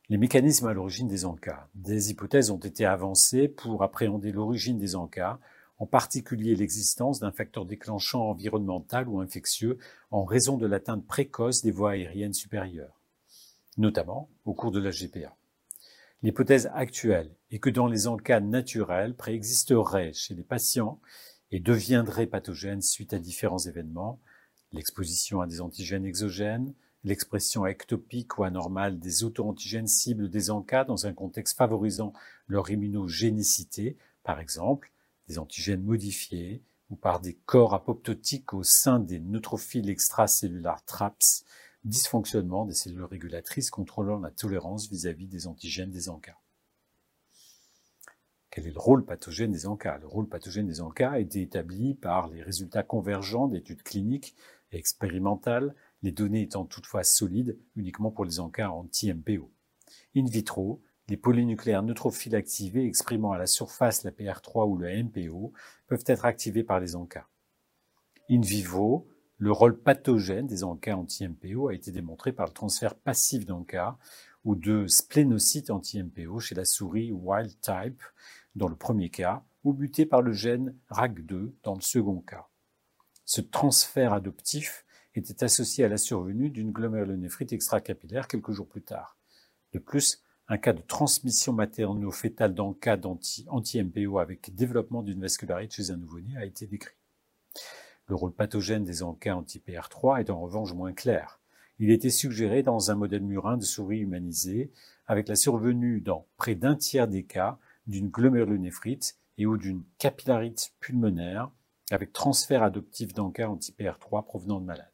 Les 0.08 0.18
mécanismes 0.18 0.66
à 0.66 0.74
l'origine 0.74 1.08
des 1.08 1.24
encas. 1.24 1.68
Des 1.74 2.10
hypothèses 2.10 2.50
ont 2.50 2.58
été 2.58 2.84
avancées 2.84 3.48
pour 3.48 3.82
appréhender 3.82 4.32
l'origine 4.32 4.76
des 4.76 4.94
encas, 4.94 5.38
en 5.78 5.86
particulier 5.86 6.54
l'existence 6.54 7.18
d'un 7.18 7.32
facteur 7.32 7.64
déclenchant 7.64 8.28
environnemental 8.28 9.08
ou 9.08 9.20
infectieux 9.20 9.78
en 10.10 10.24
raison 10.24 10.58
de 10.58 10.66
l'atteinte 10.66 11.06
précoce 11.06 11.62
des 11.62 11.70
voies 11.70 11.92
aériennes 11.92 12.34
supérieures, 12.34 13.00
notamment 13.78 14.28
au 14.44 14.54
cours 14.54 14.70
de 14.70 14.80
la 14.80 14.90
GPA. 14.90 15.34
L'hypothèse 16.22 16.70
actuelle 16.74 17.34
est 17.50 17.58
que 17.58 17.70
dans 17.70 17.88
les 17.88 18.06
encas 18.06 18.40
naturels 18.40 19.16
préexisteraient 19.16 20.12
chez 20.12 20.34
les 20.34 20.44
patients 20.44 21.00
et 21.50 21.58
deviendraient 21.58 22.26
pathogènes 22.26 22.82
suite 22.82 23.12
à 23.12 23.18
différents 23.18 23.58
événements, 23.58 24.20
l'exposition 24.72 25.40
à 25.40 25.46
des 25.46 25.60
antigènes 25.60 26.04
exogènes, 26.04 26.74
l'expression 27.04 27.66
ectopique 27.66 28.38
ou 28.38 28.44
anormale 28.44 28.98
des 28.98 29.24
auto-antigènes 29.24 29.88
cibles 29.88 30.30
des 30.30 30.50
encas 30.50 30.84
dans 30.84 31.06
un 31.06 31.12
contexte 31.12 31.56
favorisant 31.56 32.12
leur 32.46 32.70
immunogénicité, 32.70 33.96
par 34.22 34.40
exemple 34.40 34.92
des 35.28 35.38
antigènes 35.38 35.82
modifiés 35.82 36.62
ou 36.90 36.96
par 36.96 37.20
des 37.20 37.34
corps 37.46 37.74
apoptotiques 37.74 38.54
au 38.54 38.62
sein 38.62 38.98
des 38.98 39.18
neutrophiles 39.18 39.88
extracellulaires 39.88 40.84
TRAPS, 40.84 41.44
dysfonctionnement 41.84 42.64
des 42.64 42.74
cellules 42.74 43.04
régulatrices 43.04 43.70
contrôlant 43.70 44.18
la 44.18 44.30
tolérance 44.30 44.88
vis-à-vis 44.88 45.26
des 45.26 45.46
antigènes 45.46 45.90
des 45.90 46.08
encas. 46.08 46.38
Quel 48.50 48.66
est 48.66 48.72
le 48.72 48.78
rôle 48.78 49.06
pathogène 49.06 49.50
des 49.50 49.66
encas 49.66 49.96
Le 49.96 50.06
rôle 50.06 50.28
pathogène 50.28 50.66
des 50.66 50.82
encas 50.82 51.12
a 51.12 51.18
été 51.18 51.40
établi 51.40 51.94
par 51.94 52.28
les 52.28 52.42
résultats 52.42 52.82
convergents 52.82 53.48
d'études 53.48 53.82
cliniques 53.82 54.36
et 54.72 54.78
expérimentales, 54.78 55.74
les 56.02 56.12
données 56.12 56.42
étant 56.42 56.64
toutefois 56.64 57.04
solides 57.04 57.58
uniquement 57.76 58.10
pour 58.10 58.24
les 58.24 58.40
encas 58.40 58.70
anti-MPO. 58.70 59.50
In 60.16 60.24
vitro, 60.24 60.82
les 61.08 61.16
polynucléaires 61.16 61.82
neutrophiles 61.82 62.34
activés 62.34 62.86
exprimant 62.86 63.32
à 63.32 63.38
la 63.38 63.46
surface 63.46 64.04
la 64.04 64.10
PR3 64.10 64.68
ou 64.68 64.76
le 64.76 65.02
MPO 65.02 65.52
peuvent 65.86 66.04
être 66.06 66.24
activés 66.24 66.64
par 66.64 66.80
les 66.80 66.96
encas. 66.96 67.26
In 68.30 68.40
vivo, 68.40 69.08
le 69.38 69.52
rôle 69.52 69.76
pathogène 69.76 70.46
des 70.46 70.64
encas 70.64 70.96
anti-MPO 70.96 71.68
a 71.68 71.74
été 71.74 71.90
démontré 71.90 72.32
par 72.32 72.46
le 72.46 72.52
transfert 72.52 72.94
passif 72.94 73.44
d'encas 73.44 73.98
ou 74.44 74.54
de 74.54 74.86
splénocytes 74.86 75.70
anti-MPO 75.70 76.38
chez 76.40 76.54
la 76.54 76.64
souris 76.64 77.12
wild 77.12 77.60
type 77.60 78.02
dans 78.54 78.68
le 78.68 78.76
premier 78.76 79.08
cas, 79.08 79.44
ou 79.64 79.72
buté 79.72 80.06
par 80.06 80.22
le 80.22 80.32
gène 80.32 80.76
RAC2 80.90 81.52
dans 81.62 81.74
le 81.74 81.80
second 81.80 82.20
cas. 82.20 82.48
Ce 83.34 83.40
transfert 83.40 84.12
adoptif 84.12 84.84
était 85.14 85.42
associé 85.42 85.86
à 85.86 85.88
la 85.88 85.96
survenue 85.96 86.50
d'une 86.50 86.70
glomérulonéphrite 86.70 87.54
extracapillaire 87.54 88.28
quelques 88.28 88.52
jours 88.52 88.68
plus 88.68 88.82
tard. 88.82 89.16
De 89.72 89.78
plus, 89.78 90.22
un 90.48 90.58
cas 90.58 90.74
de 90.74 90.82
transmission 90.82 91.54
materno-fétale 91.54 92.52
dans 92.52 92.68
le 92.68 92.74
cas 92.74 92.98
d'anti-MPO 92.98 94.18
avec 94.18 94.54
développement 94.54 95.02
d'une 95.02 95.22
vascularite 95.22 95.72
chez 95.72 95.90
un 95.90 95.96
nouveau-né 95.96 96.36
a 96.36 96.44
été 96.44 96.66
décrit. 96.66 96.92
Le 98.06 98.16
rôle 98.16 98.34
pathogène 98.34 98.84
des 98.84 99.02
encas 99.02 99.34
anti-PR3 99.34 100.20
est 100.20 100.28
en 100.28 100.38
revanche 100.38 100.74
moins 100.74 100.92
clair. 100.92 101.40
Il 101.78 101.90
était 101.90 102.10
suggéré 102.10 102.62
dans 102.62 102.90
un 102.90 102.96
modèle 102.96 103.22
murin 103.22 103.56
de 103.56 103.64
souris 103.64 104.00
humanisée 104.00 104.70
avec 105.06 105.26
la 105.28 105.36
survenue 105.36 106.02
dans 106.02 106.26
près 106.36 106.54
d'un 106.54 106.76
tiers 106.76 107.08
des 107.08 107.24
cas 107.24 107.58
d'une 107.86 108.10
glomérulonéphrite 108.10 109.16
et 109.38 109.46
ou 109.46 109.56
d'une 109.56 109.84
capillarite 109.96 110.74
pulmonaire 110.80 111.50
avec 111.92 112.12
transfert 112.12 112.62
adoptif 112.62 113.12
d'encas 113.12 113.48
anti-PR3 113.48 114.24
provenant 114.24 114.60
de 114.60 114.66
malades. 114.66 114.88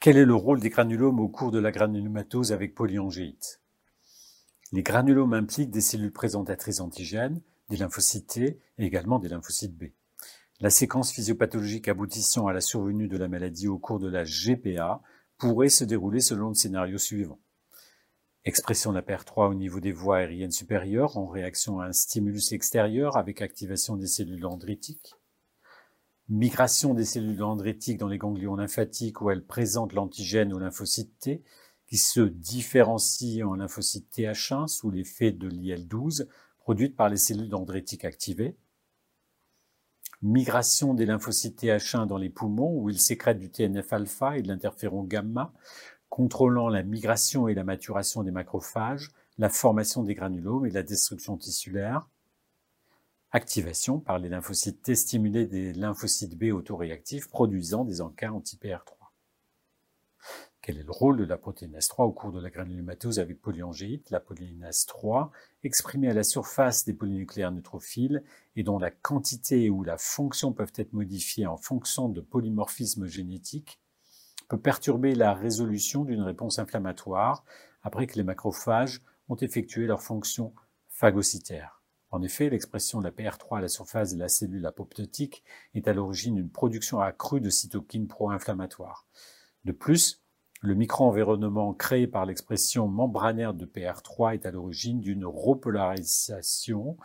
Quel 0.00 0.16
est 0.16 0.24
le 0.24 0.34
rôle 0.34 0.60
des 0.60 0.70
granulomes 0.70 1.20
au 1.20 1.28
cours 1.28 1.52
de 1.52 1.60
la 1.60 1.70
granulomatose 1.70 2.52
avec 2.52 2.74
polyangéite? 2.74 3.60
Les 4.72 4.82
granulomes 4.82 5.34
impliquent 5.34 5.70
des 5.70 5.82
cellules 5.82 6.12
présentatrices 6.12 6.80
antigènes, 6.80 7.40
des 7.68 7.76
lymphocytes 7.76 8.26
T 8.26 8.44
et 8.78 8.84
également 8.84 9.18
des 9.18 9.28
lymphocytes 9.28 9.76
B. 9.76 9.92
La 10.60 10.70
séquence 10.70 11.12
physiopathologique 11.12 11.88
aboutissant 11.88 12.46
à 12.46 12.52
la 12.52 12.60
survenue 12.60 13.08
de 13.08 13.18
la 13.18 13.28
maladie 13.28 13.68
au 13.68 13.78
cours 13.78 13.98
de 13.98 14.08
la 14.08 14.24
GPA 14.24 15.02
pourrait 15.36 15.68
se 15.68 15.84
dérouler 15.84 16.20
selon 16.20 16.48
le 16.48 16.54
scénario 16.54 16.98
suivant. 16.98 17.38
Expression 18.44 18.90
la 18.90 19.02
PR3 19.02 19.50
au 19.50 19.54
niveau 19.54 19.78
des 19.78 19.92
voies 19.92 20.16
aériennes 20.16 20.50
supérieures 20.50 21.16
en 21.16 21.26
réaction 21.26 21.78
à 21.78 21.86
un 21.86 21.92
stimulus 21.92 22.50
extérieur 22.50 23.16
avec 23.16 23.40
activation 23.40 23.96
des 23.96 24.08
cellules 24.08 24.40
dendritiques. 24.40 25.14
Migration 26.28 26.92
des 26.92 27.04
cellules 27.04 27.36
dendritiques 27.36 27.98
dans 27.98 28.08
les 28.08 28.18
ganglions 28.18 28.56
lymphatiques 28.56 29.20
où 29.20 29.30
elles 29.30 29.46
présentent 29.46 29.92
l'antigène 29.92 30.52
au 30.52 30.58
lymphocyte 30.58 31.16
T 31.20 31.44
qui 31.86 31.98
se 31.98 32.20
différencie 32.20 33.44
en 33.44 33.54
lymphocyte 33.54 34.12
TH1 34.12 34.66
sous 34.66 34.90
l'effet 34.90 35.30
de 35.30 35.48
l'IL12 35.48 36.26
produite 36.58 36.96
par 36.96 37.08
les 37.08 37.18
cellules 37.18 37.48
dendritiques 37.48 38.04
activées. 38.04 38.56
Migration 40.20 40.94
des 40.94 41.06
lymphocytes 41.06 41.62
TH1 41.62 42.06
dans 42.06 42.18
les 42.18 42.30
poumons 42.30 42.76
où 42.76 42.90
ils 42.90 43.00
sécrètent 43.00 43.38
du 43.38 43.50
TNF-alpha 43.50 44.38
et 44.38 44.42
de 44.42 44.48
l'interféron 44.48 45.04
gamma 45.04 45.52
contrôlant 46.12 46.68
la 46.68 46.82
migration 46.82 47.48
et 47.48 47.54
la 47.54 47.64
maturation 47.64 48.22
des 48.22 48.30
macrophages, 48.30 49.12
la 49.38 49.48
formation 49.48 50.02
des 50.02 50.14
granulomes 50.14 50.66
et 50.66 50.70
la 50.70 50.82
destruction 50.82 51.38
tissulaire, 51.38 52.06
activation 53.30 53.98
par 53.98 54.18
les 54.18 54.28
lymphocytes 54.28 54.82
T 54.82 54.94
stimulés 54.94 55.46
des 55.46 55.72
lymphocytes 55.72 56.36
B 56.36 56.52
autoréactifs 56.52 57.28
produisant 57.28 57.86
des 57.86 58.02
encas 58.02 58.30
anti-PR3. 58.30 58.92
Quel 60.60 60.76
est 60.76 60.82
le 60.82 60.90
rôle 60.90 61.16
de 61.16 61.24
la 61.24 61.38
protéinase 61.38 61.88
3 61.88 62.04
au 62.04 62.12
cours 62.12 62.30
de 62.30 62.42
la 62.42 62.50
granulomatose 62.50 63.18
avec 63.18 63.40
polyangéite? 63.40 64.10
La 64.10 64.20
polyinase 64.20 64.84
3, 64.84 65.32
exprimée 65.64 66.10
à 66.10 66.14
la 66.14 66.24
surface 66.24 66.84
des 66.84 66.92
polynucléaires 66.92 67.52
neutrophiles 67.52 68.22
et 68.54 68.62
dont 68.62 68.78
la 68.78 68.90
quantité 68.90 69.70
ou 69.70 69.82
la 69.82 69.96
fonction 69.96 70.52
peuvent 70.52 70.74
être 70.76 70.92
modifiées 70.92 71.46
en 71.46 71.56
fonction 71.56 72.10
de 72.10 72.20
polymorphismes 72.20 73.06
génétiques, 73.06 73.80
perturber 74.58 75.14
la 75.14 75.34
résolution 75.34 76.04
d'une 76.04 76.22
réponse 76.22 76.58
inflammatoire 76.58 77.44
après 77.82 78.06
que 78.06 78.16
les 78.16 78.24
macrophages 78.24 79.02
ont 79.28 79.36
effectué 79.36 79.86
leur 79.86 80.02
fonction 80.02 80.52
phagocytaire. 80.88 81.82
En 82.10 82.22
effet, 82.22 82.50
l'expression 82.50 83.00
de 83.00 83.04
la 83.04 83.10
PR3 83.10 83.58
à 83.58 83.60
la 83.62 83.68
surface 83.68 84.12
de 84.12 84.18
la 84.18 84.28
cellule 84.28 84.66
apoptotique 84.66 85.42
est 85.74 85.88
à 85.88 85.94
l'origine 85.94 86.34
d'une 86.34 86.50
production 86.50 87.00
accrue 87.00 87.40
de 87.40 87.48
cytokines 87.48 88.06
pro-inflammatoires. 88.06 89.06
De 89.64 89.72
plus, 89.72 90.22
le 90.60 90.74
microenvironnement 90.74 91.72
créé 91.72 92.06
par 92.06 92.26
l'expression 92.26 92.86
membranaire 92.86 93.54
de 93.54 93.64
PR3 93.64 94.34
est 94.34 94.46
à 94.46 94.50
l'origine 94.50 95.00
d'une 95.00 95.24
repolarisation 95.24 96.98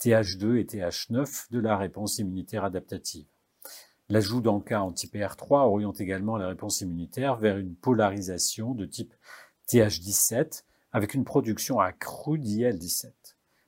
TH2 0.00 0.56
et 0.56 0.64
TH9 0.64 1.52
de 1.52 1.60
la 1.60 1.76
réponse 1.76 2.18
immunitaire 2.18 2.64
adaptative. 2.64 3.26
L'ajout 4.10 4.42
d'encas 4.42 4.82
anti-PR3 4.82 5.66
oriente 5.66 6.00
également 6.00 6.36
la 6.36 6.48
réponse 6.48 6.82
immunitaire 6.82 7.36
vers 7.36 7.56
une 7.56 7.74
polarisation 7.74 8.74
de 8.74 8.84
type 8.84 9.14
TH17 9.68 10.64
avec 10.92 11.14
une 11.14 11.24
production 11.24 11.80
accrue 11.80 12.38
d'IL17. 12.38 13.12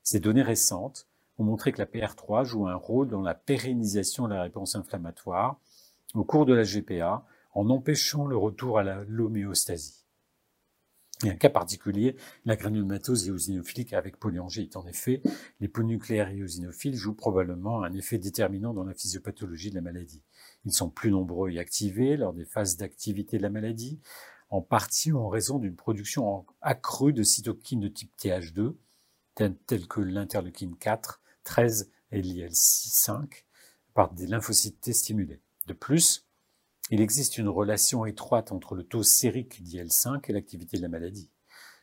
Ces 0.03 0.21
données 0.21 0.43
récentes 0.43 1.09
ont 1.39 1.45
montré 1.45 1.73
que 1.73 1.79
la 1.79 1.87
PR3 1.87 2.45
joue 2.45 2.69
un 2.69 2.75
rôle 2.75 3.09
dans 3.09 3.23
la 3.23 3.35
pérennisation 3.35 4.29
de 4.29 4.35
la 4.35 4.43
réponse 4.43 4.77
inflammatoire 4.77 5.59
au 6.15 6.25
cours 6.25 6.47
de 6.47 6.55
la 6.55 6.65
GPA 6.65 7.25
en 7.55 7.71
empêchant 7.71 8.27
le 8.27 8.37
retour 8.37 8.79
à 8.79 8.85
l'homéostasie. 8.85 10.06
Et 11.25 11.31
un 11.31 11.37
cas 11.37 11.49
particulier, 11.49 12.17
la 12.45 12.57
granulomatose 12.57 13.29
éosinophilique 13.29 13.95
avec 13.95 14.19
polyangite. 14.19 14.77
En 14.77 14.87
effet, 14.87 15.23
les 15.61 15.69
polynucléaires 15.69 16.29
éosinophiles 16.29 16.95
jouent 16.95 17.15
probablement 17.15 17.83
un 17.83 17.93
effet 17.95 18.19
déterminant 18.19 18.75
dans 18.75 18.85
la 18.85 18.93
physiopathologie 18.93 19.71
de 19.71 19.77
la 19.77 19.81
maladie. 19.81 20.23
Ils 20.67 20.75
sont 20.75 20.91
plus 20.91 21.11
nombreux 21.11 21.51
et 21.51 21.59
activés 21.59 22.19
lors 22.19 22.35
des 22.35 22.45
phases 22.45 22.77
d'activité 22.77 23.39
de 23.39 23.43
la 23.43 23.49
maladie, 23.49 23.99
en 24.51 24.61
partie 24.61 25.11
en 25.11 25.29
raison 25.29 25.59
d'une 25.59 25.75
production 25.75 26.45
accrue 26.61 27.15
de 27.15 27.23
cytokines 27.23 27.81
de 27.81 27.89
type 27.89 28.13
TH2, 28.19 28.75
telles 29.35 29.89
que 29.89 30.01
l'interleukine 30.01 30.77
4, 30.77 31.23
13 31.45 31.91
et 32.13 32.21
l'IL-5, 32.21 33.45
par 33.95 34.13
des 34.13 34.27
lymphocytes 34.27 34.81
T 34.83 34.93
stimulés. 34.93 35.41
De 35.67 35.73
plus, 35.73 36.26
il 36.91 37.01
existe 37.01 37.39
une 37.39 37.49
relation 37.49 38.07
étroite 38.07 38.53
entre 38.53 38.77
le 38.77 38.85
taux 38.85 39.03
sérique 39.03 39.61
d'IL5 39.63 40.21
et 40.29 40.33
l'activité 40.33 40.77
de 40.77 40.83
la 40.83 40.89
maladie. 40.89 41.31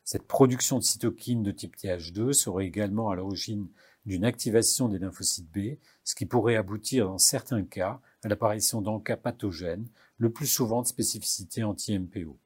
Cette 0.06 0.28
production 0.28 0.80
de 0.80 0.84
cytokines 0.84 1.44
de 1.44 1.52
type 1.52 1.76
TH2 1.76 2.34
serait 2.34 2.66
également 2.66 3.10
à 3.10 3.16
l'origine 3.16 3.68
d'une 4.06 4.26
activation 4.26 4.90
des 4.90 5.00
lymphocytes 5.00 5.50
B, 5.52 5.78
ce 6.04 6.16
qui 6.16 6.26
pourrait 6.26 6.56
aboutir 6.56 7.08
dans 7.08 7.18
certains 7.18 7.64
cas 7.64 8.02
à 8.24 8.28
l'apparition 8.28 8.82
d'encas 8.82 9.18
pathogènes, 9.18 9.88
le 10.18 10.32
plus 10.32 10.48
souvent 10.48 10.82
de 10.82 10.88
spécificité 10.88 11.64
anti-MPO. 11.64 12.38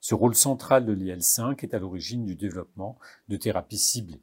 Ce 0.00 0.14
rôle 0.14 0.34
central 0.34 0.86
de 0.86 0.92
l'IL5 0.92 1.62
est 1.62 1.74
à 1.74 1.78
l'origine 1.78 2.24
du 2.24 2.36
développement 2.36 2.98
de 3.28 3.36
thérapies 3.36 3.78
ciblées. 3.78 4.22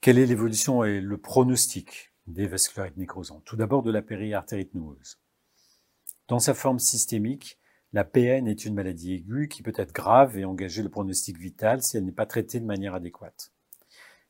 Quelle 0.00 0.18
est 0.18 0.26
l'évolution 0.26 0.84
et 0.84 1.00
le 1.00 1.18
pronostic 1.18 2.13
des 2.26 2.46
vascularites 2.46 2.96
nécrosantes. 2.96 3.44
Tout 3.44 3.56
d'abord 3.56 3.82
de 3.82 3.90
la 3.90 4.02
périartérite 4.02 4.74
noueuse. 4.74 5.18
Dans 6.28 6.38
sa 6.38 6.54
forme 6.54 6.78
systémique, 6.78 7.58
la 7.92 8.04
PN 8.04 8.48
est 8.48 8.64
une 8.64 8.74
maladie 8.74 9.14
aiguë 9.14 9.48
qui 9.48 9.62
peut 9.62 9.72
être 9.76 9.92
grave 9.92 10.36
et 10.36 10.44
engager 10.44 10.82
le 10.82 10.88
pronostic 10.88 11.38
vital 11.38 11.82
si 11.82 11.96
elle 11.96 12.04
n'est 12.04 12.12
pas 12.12 12.26
traitée 12.26 12.58
de 12.58 12.64
manière 12.64 12.94
adéquate. 12.94 13.52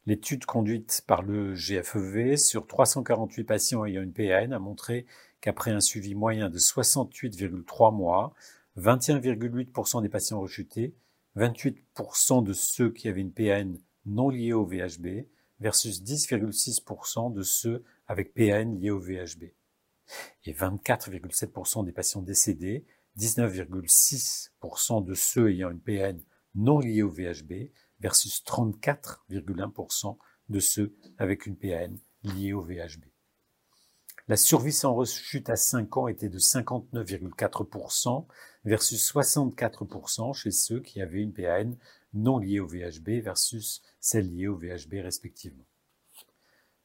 L'étude 0.07 0.45
conduite 0.45 1.03
par 1.07 1.23
le 1.23 1.55
GFEV 1.55 2.37
sur 2.37 2.67
348 2.67 3.45
patients 3.45 3.87
ayant 3.87 4.03
une 4.03 4.13
PN 4.13 4.53
a 4.53 4.59
montré 4.59 5.07
qu'après 5.41 5.71
un 5.71 5.81
suivi 5.81 6.15
moyen 6.15 6.51
de 6.51 6.59
68,3 6.59 7.95
mois, 7.95 8.35
21,8% 8.77 10.03
des 10.03 10.09
patients 10.11 10.41
rechutés, 10.41 10.95
28% 11.37 12.45
de 12.45 12.53
ceux 12.53 12.91
qui 12.91 13.09
avaient 13.09 13.23
une 13.23 13.33
PN 13.33 13.79
non 14.05 14.29
liée 14.29 14.53
au 14.53 14.67
VHB 14.67 15.25
versus 15.61 16.03
10,6% 16.03 17.33
de 17.33 17.43
ceux 17.43 17.85
avec 18.07 18.35
PAN 18.35 18.77
liés 18.79 18.91
au 18.91 18.99
VHB. 18.99 19.45
Et 20.45 20.53
24,7% 20.53 21.85
des 21.85 21.93
patients 21.93 22.23
décédés, 22.23 22.85
19,6% 23.19 25.05
de 25.05 25.15
ceux 25.15 25.51
ayant 25.51 25.71
une 25.71 25.81
PN 25.81 26.21
non 26.55 26.81
liée 26.81 27.03
au 27.03 27.11
VHB 27.11 27.71
versus 28.01 28.43
34,1% 28.45 30.19
de 30.51 30.61
ceux 30.61 30.95
avec 31.19 31.47
une 31.47 31.57
PAN 31.57 31.95
liée 32.23 32.53
au 32.53 32.63
VHB. 32.63 33.05
La 34.27 34.37
survie 34.37 34.73
sans 34.73 34.95
rechute 34.95 35.51
à 35.51 35.57
5 35.57 35.99
ans 35.99 36.09
était 36.09 36.31
de 36.31 36.39
59,4% 36.39 38.25
versus 38.65 39.13
64% 39.13 40.33
chez 40.33 40.51
ceux 40.51 40.81
qui 40.81 41.03
avaient 41.03 41.21
une 41.21 41.35
PAN 41.35 41.73
non 42.15 42.39
liée 42.39 42.59
au 42.59 42.67
VHB 42.67 43.23
versus 43.23 43.83
celle 44.01 44.35
liée 44.35 44.47
au 44.47 44.57
VHB 44.57 44.95
respectivement. 45.03 45.67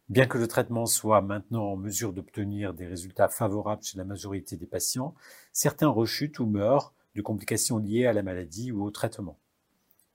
Bien 0.09 0.25
que 0.25 0.37
le 0.37 0.47
traitement 0.47 0.85
soit 0.85 1.21
maintenant 1.21 1.71
en 1.71 1.77
mesure 1.77 2.11
d'obtenir 2.11 2.73
des 2.73 2.87
résultats 2.87 3.29
favorables 3.29 3.83
chez 3.83 3.97
la 3.97 4.03
majorité 4.03 4.57
des 4.57 4.65
patients, 4.65 5.15
certains 5.53 5.87
rechutent 5.87 6.39
ou 6.39 6.45
meurent 6.45 6.93
de 7.15 7.21
complications 7.21 7.77
liées 7.77 8.05
à 8.05 8.13
la 8.13 8.23
maladie 8.23 8.71
ou 8.73 8.83
au 8.83 8.91
traitement. 8.91 9.39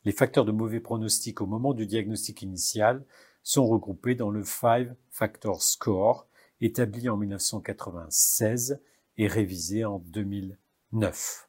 Les 0.04 0.12
facteurs 0.12 0.44
de 0.44 0.52
mauvais 0.52 0.80
pronostic 0.80 1.40
au 1.40 1.46
moment 1.46 1.72
du 1.72 1.86
diagnostic 1.86 2.42
initial 2.42 3.02
sont 3.42 3.66
regroupés 3.66 4.14
dans 4.14 4.30
le 4.30 4.42
Five 4.42 4.94
Factor 5.10 5.62
Score, 5.62 6.26
établi 6.64 7.10
en 7.10 7.18
1996 7.18 8.80
et 9.18 9.26
révisé 9.26 9.84
en 9.84 9.98
2009. 9.98 11.48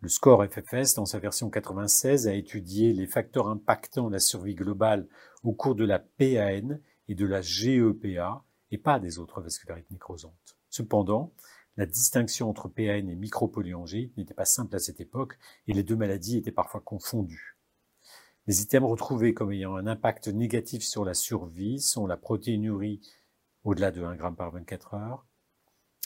Le 0.00 0.08
score 0.08 0.44
FFS, 0.44 0.94
dans 0.94 1.04
sa 1.04 1.18
version 1.18 1.50
96, 1.50 2.28
a 2.28 2.34
étudié 2.34 2.92
les 2.92 3.08
facteurs 3.08 3.48
impactant 3.48 4.08
la 4.08 4.20
survie 4.20 4.54
globale 4.54 5.08
au 5.42 5.52
cours 5.52 5.74
de 5.74 5.84
la 5.84 5.98
PAN 5.98 6.78
et 7.08 7.16
de 7.16 7.26
la 7.26 7.42
GEPA 7.42 8.44
et 8.70 8.78
pas 8.78 9.00
des 9.00 9.18
autres 9.18 9.40
vascularites 9.40 9.90
nécrosantes. 9.90 10.56
Cependant, 10.70 11.32
la 11.76 11.86
distinction 11.86 12.48
entre 12.48 12.68
PAN 12.68 13.08
et 13.08 13.16
micropolyangite 13.16 14.16
n'était 14.16 14.34
pas 14.34 14.44
simple 14.44 14.76
à 14.76 14.78
cette 14.78 15.00
époque 15.00 15.36
et 15.66 15.72
les 15.72 15.82
deux 15.82 15.96
maladies 15.96 16.36
étaient 16.36 16.52
parfois 16.52 16.80
confondues. 16.80 17.56
Les 18.46 18.62
items 18.62 18.88
retrouvés 18.88 19.34
comme 19.34 19.50
ayant 19.50 19.74
un 19.74 19.88
impact 19.88 20.28
négatif 20.28 20.84
sur 20.84 21.04
la 21.04 21.14
survie 21.14 21.80
sont 21.80 22.06
la 22.06 22.16
protéinurie 22.16 23.00
au-delà 23.68 23.90
de 23.90 24.02
1 24.02 24.16
g 24.16 24.24
par 24.34 24.50
24 24.50 24.94
heures, 24.94 25.26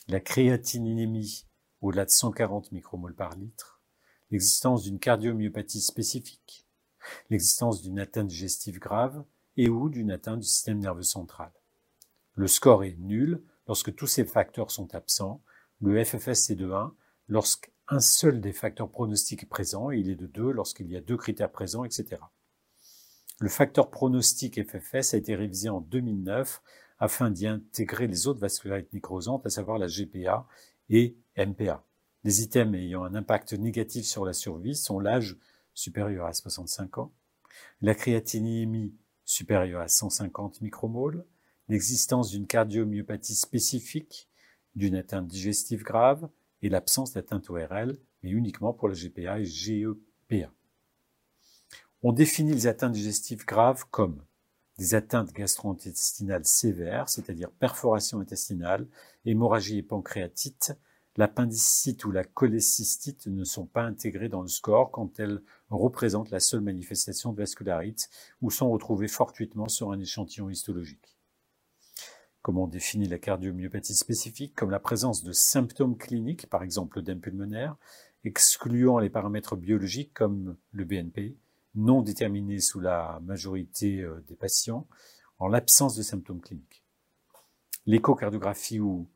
la 0.09 0.19
créatininémie 0.19 1.47
au-delà 1.81 2.05
de 2.05 2.11
140 2.11 2.73
micromoles 2.73 3.15
par 3.15 3.37
litre, 3.37 3.81
l'existence 4.33 4.83
d'une 4.83 4.99
cardiomyopathie 4.99 5.81
spécifique, 5.81 6.67
l'existence 7.31 7.81
d'une 7.81 8.01
atteinte 8.01 8.27
digestive 8.27 8.81
grave 8.81 9.25
et 9.57 9.69
ou 9.69 9.89
d'une 9.89 10.11
atteinte 10.11 10.41
du 10.41 10.47
système 10.47 10.81
nerveux 10.81 11.05
central. 11.05 11.53
Le 12.35 12.49
score 12.49 12.83
est 12.83 12.99
nul 12.99 13.45
lorsque 13.69 13.95
tous 13.95 14.09
ces 14.09 14.25
facteurs 14.25 14.73
sont 14.73 14.93
absents. 14.97 15.41
Le 15.81 16.05
FFS 16.05 16.51
est 16.51 16.57
de 16.57 16.73
1 16.73 16.93
lorsqu'un 17.29 18.01
seul 18.01 18.41
des 18.41 18.53
facteurs 18.53 18.91
pronostiques 18.91 19.45
est 19.45 19.47
présent 19.47 19.93
et 19.93 19.99
il 19.99 20.11
est 20.11 20.17
de 20.17 20.27
2 20.27 20.51
lorsqu'il 20.51 20.91
y 20.91 20.97
a 20.97 21.01
deux 21.01 21.17
critères 21.17 21.53
présents, 21.53 21.85
etc. 21.85 22.17
Le 23.39 23.49
facteur 23.49 23.89
pronostic 23.89 24.61
FFS 24.69 25.15
a 25.15 25.17
été 25.17 25.37
révisé 25.37 25.69
en 25.69 25.81
2009 25.81 26.61
afin 27.03 27.33
d'y 27.33 27.49
intégrer 27.49 28.07
les 28.07 28.29
autres 28.29 28.39
vascularites 28.39 28.93
nécrosantes, 28.93 29.45
à 29.45 29.51
savoir 29.51 29.77
la 29.77 29.89
GPA 29.89 30.47
et 30.89 31.17
MPA. 31.37 31.85
Les 32.23 32.43
items 32.43 32.77
ayant 32.77 33.03
un 33.03 33.17
impact 33.17 33.55
négatif 33.55 34.07
sur 34.07 34.25
la 34.25 34.33
survie 34.33 34.77
sont 34.77 35.01
l'âge 35.01 35.37
supérieur 35.75 36.27
à 36.27 36.33
65 36.33 36.99
ans, 36.99 37.13
la 37.81 37.97
créatinémie 37.97 38.95
supérieure 39.25 39.81
à 39.81 39.89
150 39.89 40.61
micromoles, 40.61 41.25
l'existence 41.69 42.31
d'une 42.31 42.47
cardiomyopathie 42.47 43.35
spécifique, 43.35 44.29
d'une 44.77 44.95
atteinte 44.95 45.27
digestive 45.27 45.83
grave 45.83 46.29
et 46.63 46.69
l'absence 46.69 47.15
d'atteinte 47.15 47.51
ORL, 47.51 47.99
mais 48.23 48.31
uniquement 48.31 48.73
pour 48.73 48.89
la 48.89 48.95
GPA 48.95 49.41
et 49.41 49.45
GEPA. 49.45 50.53
On 52.05 52.13
définit 52.13 52.53
les 52.53 52.69
atteintes 52.69 52.93
digestives 52.93 53.45
graves 53.45 53.87
comme 53.91 54.23
des 54.79 54.95
atteintes 54.95 55.33
gastro-intestinales 55.33 56.45
sévères, 56.45 57.09
c'est-à-dire 57.09 57.51
perforation 57.51 58.21
intestinale, 58.21 58.87
hémorragie 59.25 59.79
et 59.79 59.83
pancréatite, 59.83 60.73
l'appendicite 61.17 62.05
ou 62.05 62.11
la 62.11 62.25
cholécystite 62.25 63.27
ne 63.27 63.45
sont 63.45 63.67
pas 63.67 63.83
intégrées 63.83 64.29
dans 64.29 64.43
le 64.43 64.49
score 64.49 64.91
quand 64.91 65.21
elles 65.21 65.43
représentent 65.69 66.31
la 66.31 66.41
seule 66.41 66.63
manifestation 66.63 67.33
de 67.33 67.39
vascularite 67.39 68.09
ou 68.41 68.51
sont 68.51 68.71
retrouvées 68.71 69.09
fortuitement 69.09 69.69
sur 69.69 69.93
un 69.93 70.01
échantillon 70.01 70.49
histologique. 70.49 71.19
Comment 72.41 72.65
on 72.65 72.69
définit 72.69 73.07
la 73.07 73.19
cardiomyopathie 73.19 73.95
spécifique 73.95 74.55
Comme 74.57 74.71
la 74.71 74.81
présence 74.81 75.23
de 75.23 75.33
symptômes 75.33 75.97
cliniques, 75.97 76.49
par 76.49 76.65
exemple 76.65 76.99
l'œdème 76.99 77.21
pulmonaire, 77.21 77.77
excluant 78.25 78.99
les 78.99 79.11
paramètres 79.11 79.55
biologiques 79.55 80.13
comme 80.15 80.57
le 80.73 80.85
BNP, 80.85 81.37
non 81.75 82.03
déterminés 82.03 82.61
sous 82.61 82.81
la 82.81 83.21
majorité 83.23 84.03
euh, 84.03 84.23
des 84.29 84.37
patients, 84.37 84.87
en 85.39 85.49
l'absence 85.49 85.97
de 85.97 86.03
symptômes 86.03 86.41
cliniques. 86.41 86.85
L'échocardiographie 87.87 88.81
ou 88.81 89.09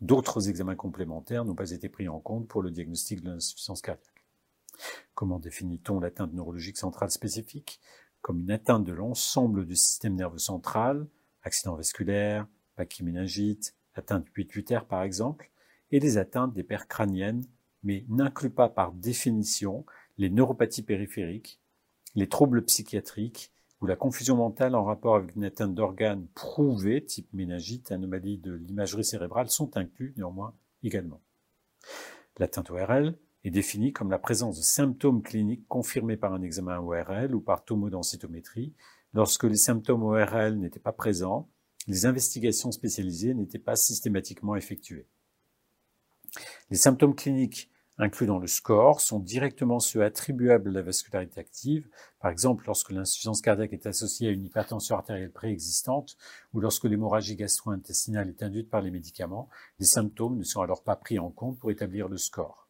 D'autres 0.00 0.50
examens 0.50 0.76
complémentaires 0.76 1.44
n'ont 1.44 1.54
pas 1.54 1.70
été 1.70 1.88
pris 1.88 2.06
en 2.08 2.20
compte 2.20 2.48
pour 2.48 2.60
le 2.62 2.70
diagnostic 2.70 3.22
de 3.22 3.30
l'insuffisance 3.30 3.80
cardiaque. 3.80 4.26
Comment 5.14 5.38
définit-on 5.38 6.00
l'atteinte 6.00 6.34
neurologique 6.34 6.76
centrale 6.76 7.10
spécifique? 7.10 7.80
Comme 8.20 8.40
une 8.40 8.50
atteinte 8.50 8.84
de 8.84 8.92
l'ensemble 8.92 9.64
du 9.64 9.74
système 9.74 10.14
nerveux 10.14 10.38
central, 10.38 11.06
accident 11.42 11.76
vasculaire, 11.76 12.46
pachyméningite, 12.74 13.74
atteinte 13.94 14.28
pituitaire 14.30 14.84
par 14.84 15.02
exemple, 15.02 15.50
et 15.90 16.00
les 16.00 16.18
atteintes 16.18 16.52
des 16.52 16.64
paires 16.64 16.88
crâniennes, 16.88 17.46
mais 17.82 18.04
n'inclut 18.08 18.50
pas 18.50 18.68
par 18.68 18.92
définition 18.92 19.86
les 20.18 20.28
neuropathies 20.28 20.82
périphériques, 20.82 21.58
les 22.16 22.28
troubles 22.28 22.64
psychiatriques 22.64 23.52
où 23.82 23.86
la 23.86 23.94
confusion 23.94 24.36
mentale 24.36 24.74
en 24.74 24.84
rapport 24.84 25.16
avec 25.16 25.36
une 25.36 25.44
atteinte 25.44 25.74
d'organes 25.74 26.26
prouvée, 26.34 27.04
type 27.04 27.28
méningite, 27.34 27.92
anomalie 27.92 28.38
de 28.38 28.54
l'imagerie 28.54 29.04
cérébrale, 29.04 29.50
sont 29.50 29.76
inclus 29.76 30.14
néanmoins 30.16 30.54
également. 30.82 31.20
L'atteinte 32.38 32.70
ORL 32.70 33.18
est 33.44 33.50
définie 33.50 33.92
comme 33.92 34.10
la 34.10 34.18
présence 34.18 34.56
de 34.56 34.62
symptômes 34.62 35.22
cliniques 35.22 35.68
confirmés 35.68 36.16
par 36.16 36.32
un 36.32 36.42
examen 36.42 36.78
ORL 36.78 37.34
ou 37.34 37.40
par 37.40 37.64
tomodensitométrie. 37.64 38.72
Lorsque 39.12 39.44
les 39.44 39.56
symptômes 39.56 40.02
ORL 40.02 40.58
n'étaient 40.58 40.80
pas 40.80 40.92
présents, 40.92 41.50
les 41.86 42.06
investigations 42.06 42.72
spécialisées 42.72 43.34
n'étaient 43.34 43.58
pas 43.58 43.76
systématiquement 43.76 44.56
effectuées. 44.56 45.06
Les 46.70 46.76
symptômes 46.76 47.14
cliniques 47.14 47.70
inclus 47.98 48.26
dans 48.26 48.38
le 48.38 48.46
score 48.46 49.00
sont 49.00 49.18
directement 49.18 49.80
ceux 49.80 50.02
attribuables 50.02 50.70
à 50.70 50.72
la 50.72 50.82
vascularité 50.82 51.40
active, 51.40 51.88
par 52.20 52.30
exemple 52.30 52.64
lorsque 52.66 52.90
l'insuffisance 52.90 53.40
cardiaque 53.40 53.72
est 53.72 53.86
associée 53.86 54.28
à 54.28 54.32
une 54.32 54.44
hypertension 54.44 54.96
artérielle 54.96 55.32
préexistante 55.32 56.16
ou 56.52 56.60
lorsque 56.60 56.84
l'hémorragie 56.84 57.36
gastro-intestinale 57.36 58.28
est 58.28 58.42
induite 58.42 58.70
par 58.70 58.82
les 58.82 58.90
médicaments, 58.90 59.48
les 59.78 59.86
symptômes 59.86 60.36
ne 60.36 60.44
sont 60.44 60.60
alors 60.60 60.82
pas 60.82 60.96
pris 60.96 61.18
en 61.18 61.30
compte 61.30 61.58
pour 61.58 61.70
établir 61.70 62.08
le 62.08 62.18
score. 62.18 62.68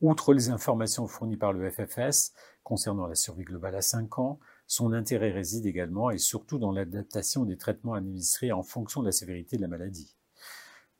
Outre 0.00 0.32
les 0.32 0.48
informations 0.48 1.06
fournies 1.06 1.36
par 1.36 1.52
le 1.52 1.70
FFS 1.70 2.32
concernant 2.62 3.06
la 3.06 3.14
survie 3.14 3.44
globale 3.44 3.74
à 3.74 3.82
5 3.82 4.18
ans, 4.18 4.38
son 4.66 4.92
intérêt 4.92 5.30
réside 5.30 5.66
également 5.66 6.10
et 6.10 6.18
surtout 6.18 6.58
dans 6.58 6.72
l'adaptation 6.72 7.44
des 7.44 7.58
traitements 7.58 7.94
administrés 7.94 8.52
en 8.52 8.62
fonction 8.62 9.00
de 9.02 9.06
la 9.06 9.12
sévérité 9.12 9.56
de 9.56 9.62
la 9.62 9.68
maladie. 9.68 10.16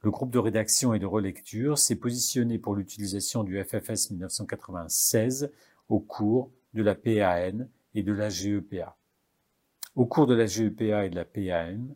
Le 0.02 0.10
groupe 0.10 0.30
de 0.30 0.38
rédaction 0.38 0.94
et 0.94 0.98
de 0.98 1.04
relecture 1.04 1.78
s'est 1.78 1.96
positionné 1.96 2.58
pour 2.58 2.74
l'utilisation 2.74 3.44
du 3.44 3.62
FFS 3.62 4.10
1996 4.10 5.52
au 5.90 6.00
cours 6.00 6.50
de 6.72 6.82
la 6.82 6.94
PAN 6.94 7.66
et 7.94 8.02
de 8.02 8.12
la 8.12 8.30
GEPA. 8.30 8.96
Au 9.96 10.06
cours 10.06 10.26
de 10.26 10.34
la 10.34 10.46
GEPA 10.46 11.04
et 11.04 11.10
de 11.10 11.16
la 11.16 11.26
PAN, 11.26 11.94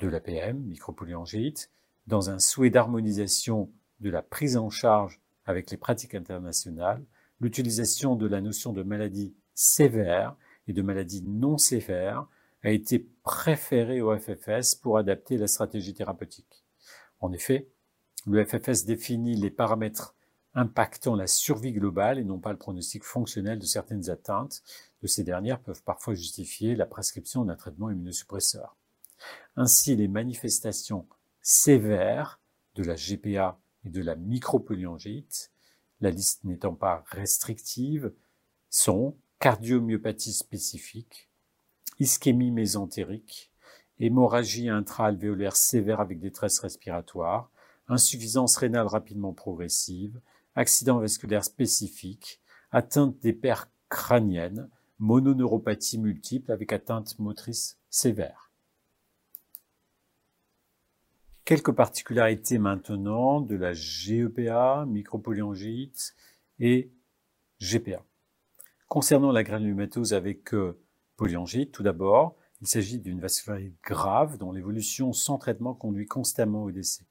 de 0.00 0.08
la 0.08 0.20
PM, 0.20 0.58
micropolyangéite, 0.58 1.70
dans 2.06 2.28
un 2.28 2.38
souhait 2.38 2.68
d'harmonisation 2.68 3.70
de 4.00 4.10
la 4.10 4.20
prise 4.20 4.58
en 4.58 4.68
charge 4.68 5.20
avec 5.46 5.70
les 5.70 5.78
pratiques 5.78 6.14
internationales, 6.14 7.02
l'utilisation 7.40 8.14
de 8.14 8.26
la 8.26 8.42
notion 8.42 8.74
de 8.74 8.82
maladie 8.82 9.32
sévère 9.54 10.36
et 10.68 10.74
de 10.74 10.82
maladie 10.82 11.22
non 11.22 11.56
sévère 11.56 12.26
a 12.62 12.70
été 12.70 13.08
préféré 13.22 14.00
au 14.00 14.16
FFS 14.16 14.74
pour 14.76 14.98
adapter 14.98 15.36
la 15.36 15.48
stratégie 15.48 15.94
thérapeutique. 15.94 16.64
En 17.20 17.32
effet, 17.32 17.68
le 18.26 18.44
FFS 18.44 18.84
définit 18.84 19.36
les 19.36 19.50
paramètres 19.50 20.14
impactant 20.54 21.16
la 21.16 21.26
survie 21.26 21.72
globale 21.72 22.18
et 22.18 22.24
non 22.24 22.38
pas 22.38 22.52
le 22.52 22.58
pronostic 22.58 23.04
fonctionnel 23.04 23.58
de 23.58 23.64
certaines 23.64 24.10
atteintes. 24.10 24.62
De 25.02 25.06
ces 25.06 25.24
dernières 25.24 25.60
peuvent 25.60 25.82
parfois 25.82 26.14
justifier 26.14 26.76
la 26.76 26.86
prescription 26.86 27.44
d'un 27.44 27.56
traitement 27.56 27.90
immunosuppresseur. 27.90 28.76
Ainsi, 29.56 29.96
les 29.96 30.08
manifestations 30.08 31.06
sévères 31.40 32.40
de 32.74 32.84
la 32.84 32.94
GPA 32.94 33.58
et 33.84 33.90
de 33.90 34.02
la 34.02 34.14
micropolyangite, 34.14 35.50
la 36.00 36.10
liste 36.10 36.44
n'étant 36.44 36.74
pas 36.74 37.04
restrictive, 37.08 38.12
sont 38.70 39.16
cardiomyopathie 39.38 40.32
spécifique, 40.32 41.28
ischémie 41.98 42.50
mésentérique, 42.50 43.50
hémorragie 43.98 44.68
intra-alvéolaire 44.68 45.56
sévère 45.56 46.00
avec 46.00 46.18
détresse 46.18 46.58
respiratoire, 46.58 47.50
insuffisance 47.88 48.56
rénale 48.56 48.86
rapidement 48.86 49.32
progressive, 49.32 50.20
accident 50.54 50.98
vasculaire 50.98 51.44
spécifique, 51.44 52.40
atteinte 52.70 53.18
des 53.20 53.32
paires 53.32 53.68
crânienne, 53.88 54.68
mononeuropathie 54.98 55.98
multiple 55.98 56.52
avec 56.52 56.72
atteinte 56.72 57.18
motrice 57.18 57.78
sévère. 57.90 58.50
Quelques 61.44 61.72
particularités 61.72 62.58
maintenant 62.58 63.40
de 63.40 63.56
la 63.56 63.72
GEPA, 63.74 64.86
micropolyangite 64.86 66.14
et 66.60 66.92
GPA. 67.60 68.04
Concernant 68.88 69.32
la 69.32 69.42
granulomatose 69.42 70.14
avec 70.14 70.54
euh, 70.54 70.78
polyangite, 71.22 71.70
tout 71.70 71.84
d'abord, 71.84 72.34
il 72.62 72.66
s'agit 72.66 72.98
d'une 72.98 73.20
vascularité 73.20 73.76
grave 73.84 74.38
dont 74.38 74.50
l'évolution 74.50 75.12
sans 75.12 75.38
traitement 75.38 75.72
conduit 75.72 76.06
constamment 76.06 76.64
au 76.64 76.72
décès. 76.72 77.04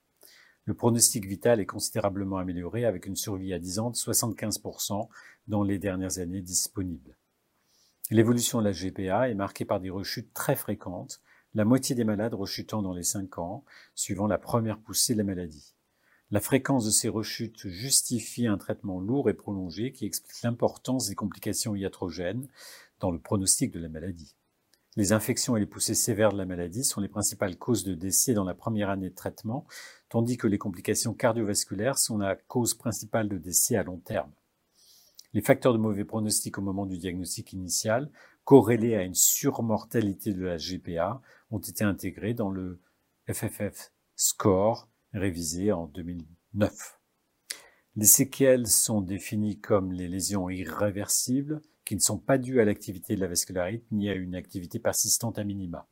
Le 0.66 0.74
pronostic 0.74 1.26
vital 1.26 1.62
est 1.62 1.66
considérablement 1.66 2.36
amélioré 2.36 2.84
avec 2.84 3.06
une 3.06 3.16
survie 3.16 3.54
à 3.54 3.60
10 3.60 3.80
ans 3.80 3.90
de 3.90 3.96
75% 3.96 5.08
dans 5.48 5.64
les 5.64 5.80
dernières 5.80 6.20
années 6.20 6.42
disponibles. 6.42 7.16
L'évolution 8.10 8.60
de 8.60 8.66
la 8.66 8.74
GPA 8.74 9.30
est 9.30 9.34
marquée 9.34 9.64
par 9.64 9.80
des 9.80 9.90
rechutes 9.90 10.34
très 10.34 10.58
fréquentes, 10.58 11.22
la 11.54 11.64
moitié 11.64 11.96
des 11.96 12.04
malades 12.04 12.34
rechutant 12.34 12.82
dans 12.82 12.94
les 12.94 13.04
5 13.04 13.38
ans, 13.38 13.64
suivant 13.96 14.28
la 14.28 14.38
première 14.38 14.80
poussée 14.80 15.14
de 15.14 15.20
la 15.20 15.24
maladie. 15.24 15.74
La 16.32 16.42
fréquence 16.42 16.86
de 16.86 16.92
ces 16.92 17.10
rechutes 17.10 17.68
justifie 17.68 18.48
un 18.48 18.58
traitement 18.58 19.00
lourd 19.00 19.30
et 19.30 19.34
prolongé 19.34 19.94
qui 19.94 20.06
explique 20.06 20.42
l'importance 20.44 21.08
des 21.08 21.16
complications 21.16 21.76
iatrogènes 21.76 22.48
dans 23.02 23.12
le 23.12 23.20
pronostic 23.20 23.72
de 23.72 23.80
la 23.80 23.90
maladie. 23.90 24.36
Les 24.96 25.14
infections 25.14 25.58
et 25.58 25.60
les 25.60 25.66
poussées 25.66 25.96
sévères 25.96 26.32
de 26.32 26.38
la 26.38 26.46
maladie 26.46 26.84
sont 26.84 27.02
les 27.02 27.08
principales 27.08 27.58
causes 27.58 27.84
de 27.84 27.94
décès 27.94 28.34
dans 28.34 28.44
la 28.44 28.54
première 28.54 28.90
année 28.90 29.10
de 29.10 29.16
traitement, 29.16 29.66
tandis 30.10 30.38
que 30.38 30.48
les 30.48 30.58
complications 30.58 31.14
cardiovasculaires 31.14 31.98
sont 31.98 32.18
la 32.18 32.36
cause 32.36 32.74
principale 32.74 33.28
de 33.30 33.38
décès 33.38 33.76
à 33.76 33.84
long 33.84 33.98
terme. 33.98 34.32
Les 35.34 35.42
facteurs 35.42 35.74
de 35.74 35.78
mauvais 35.78 36.04
pronostic 36.04 36.58
au 36.58 36.62
moment 36.62 36.86
du 36.86 36.98
diagnostic 36.98 37.54
initial, 37.54 38.12
corrélés 38.44 38.96
à 38.96 39.04
une 39.04 39.16
surmortalité 39.16 40.34
de 40.34 40.44
la 40.44 40.58
GPA, 40.58 41.22
ont 41.52 41.60
été 41.60 41.86
intégrés 41.86 42.34
dans 42.34 42.50
le 42.50 42.82
FFF 43.32 43.94
score 44.18 44.90
révisé 45.14 45.72
en 45.72 45.88
2009. 45.88 47.00
Les 47.96 48.06
séquelles 48.06 48.68
sont 48.68 49.00
définies 49.00 49.60
comme 49.60 49.94
les 49.94 50.10
lésions 50.10 50.50
irréversibles 50.50 51.62
qui 51.92 51.96
ne 51.98 52.00
sont 52.00 52.20
pas 52.20 52.38
dues 52.38 52.62
à 52.62 52.64
l'activité 52.64 53.18
de 53.18 53.20
la 53.20 53.28
vascularite 53.28 53.84
ni 53.92 54.10
à 54.10 54.14
une 54.14 54.34
activité 54.34 54.80
persistante 54.80 55.38
à 55.38 55.44
minima. 55.44 55.90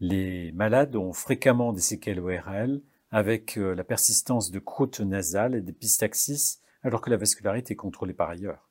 Les 0.00 0.50
malades 0.50 0.96
ont 0.96 1.12
fréquemment 1.12 1.72
des 1.72 1.80
séquelles 1.80 2.18
ORL 2.18 2.82
avec 3.12 3.56
euh, 3.56 3.72
la 3.72 3.84
persistance 3.84 4.50
de 4.50 4.58
croûte 4.58 4.98
nasale 4.98 5.54
et 5.54 5.60
d'épistaxis 5.60 6.58
alors 6.82 7.02
que 7.02 7.10
la 7.10 7.18
vascularite 7.18 7.70
est 7.70 7.76
contrôlée 7.76 8.12
par 8.12 8.30
ailleurs. 8.30 8.68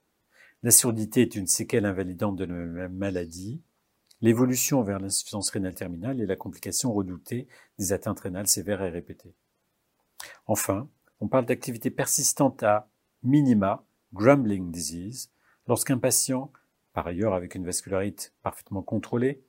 La 0.61 0.71
surdité 0.71 1.21
est 1.21 1.37
une 1.37 1.47
séquelle 1.47 1.85
invalidante 1.85 2.35
de 2.35 2.43
la 2.43 2.89
maladie 2.89 3.61
l'évolution 4.19 4.83
vers 4.83 4.99
l'insuffisance 4.99 5.51
rénale 5.51 5.73
terminale 5.73 6.19
est 6.19 6.25
la 6.25 6.35
complication 6.35 6.91
redoutée 6.91 7.47
des 7.77 7.93
atteintes 7.93 8.19
rénales 8.19 8.47
sévères 8.47 8.81
et 8.81 8.89
répétées. 8.89 9.35
Enfin, 10.47 10.89
on 11.21 11.29
parle 11.29 11.45
d'activité 11.45 11.91
persistante 11.91 12.61
à 12.61 12.89
minima, 13.23 13.85
grumbling 14.13 14.71
disease, 14.71 15.29
lorsqu'un 15.67 15.97
patient, 15.97 16.51
par 16.93 17.07
ailleurs 17.07 17.33
avec 17.33 17.55
une 17.55 17.65
vascularite 17.65 18.33
parfaitement 18.41 18.81
contrôlée, 18.81 19.41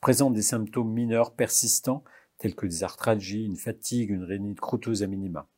présente 0.00 0.34
des 0.34 0.42
symptômes 0.42 0.92
mineurs 0.92 1.34
persistants 1.34 2.04
tels 2.38 2.54
que 2.54 2.66
des 2.66 2.84
arthralgies, 2.84 3.44
une 3.44 3.56
fatigue, 3.56 4.10
une 4.10 4.24
rhinite 4.24 4.60
croûteuse 4.60 5.02
à 5.02 5.06
minima. 5.06 5.48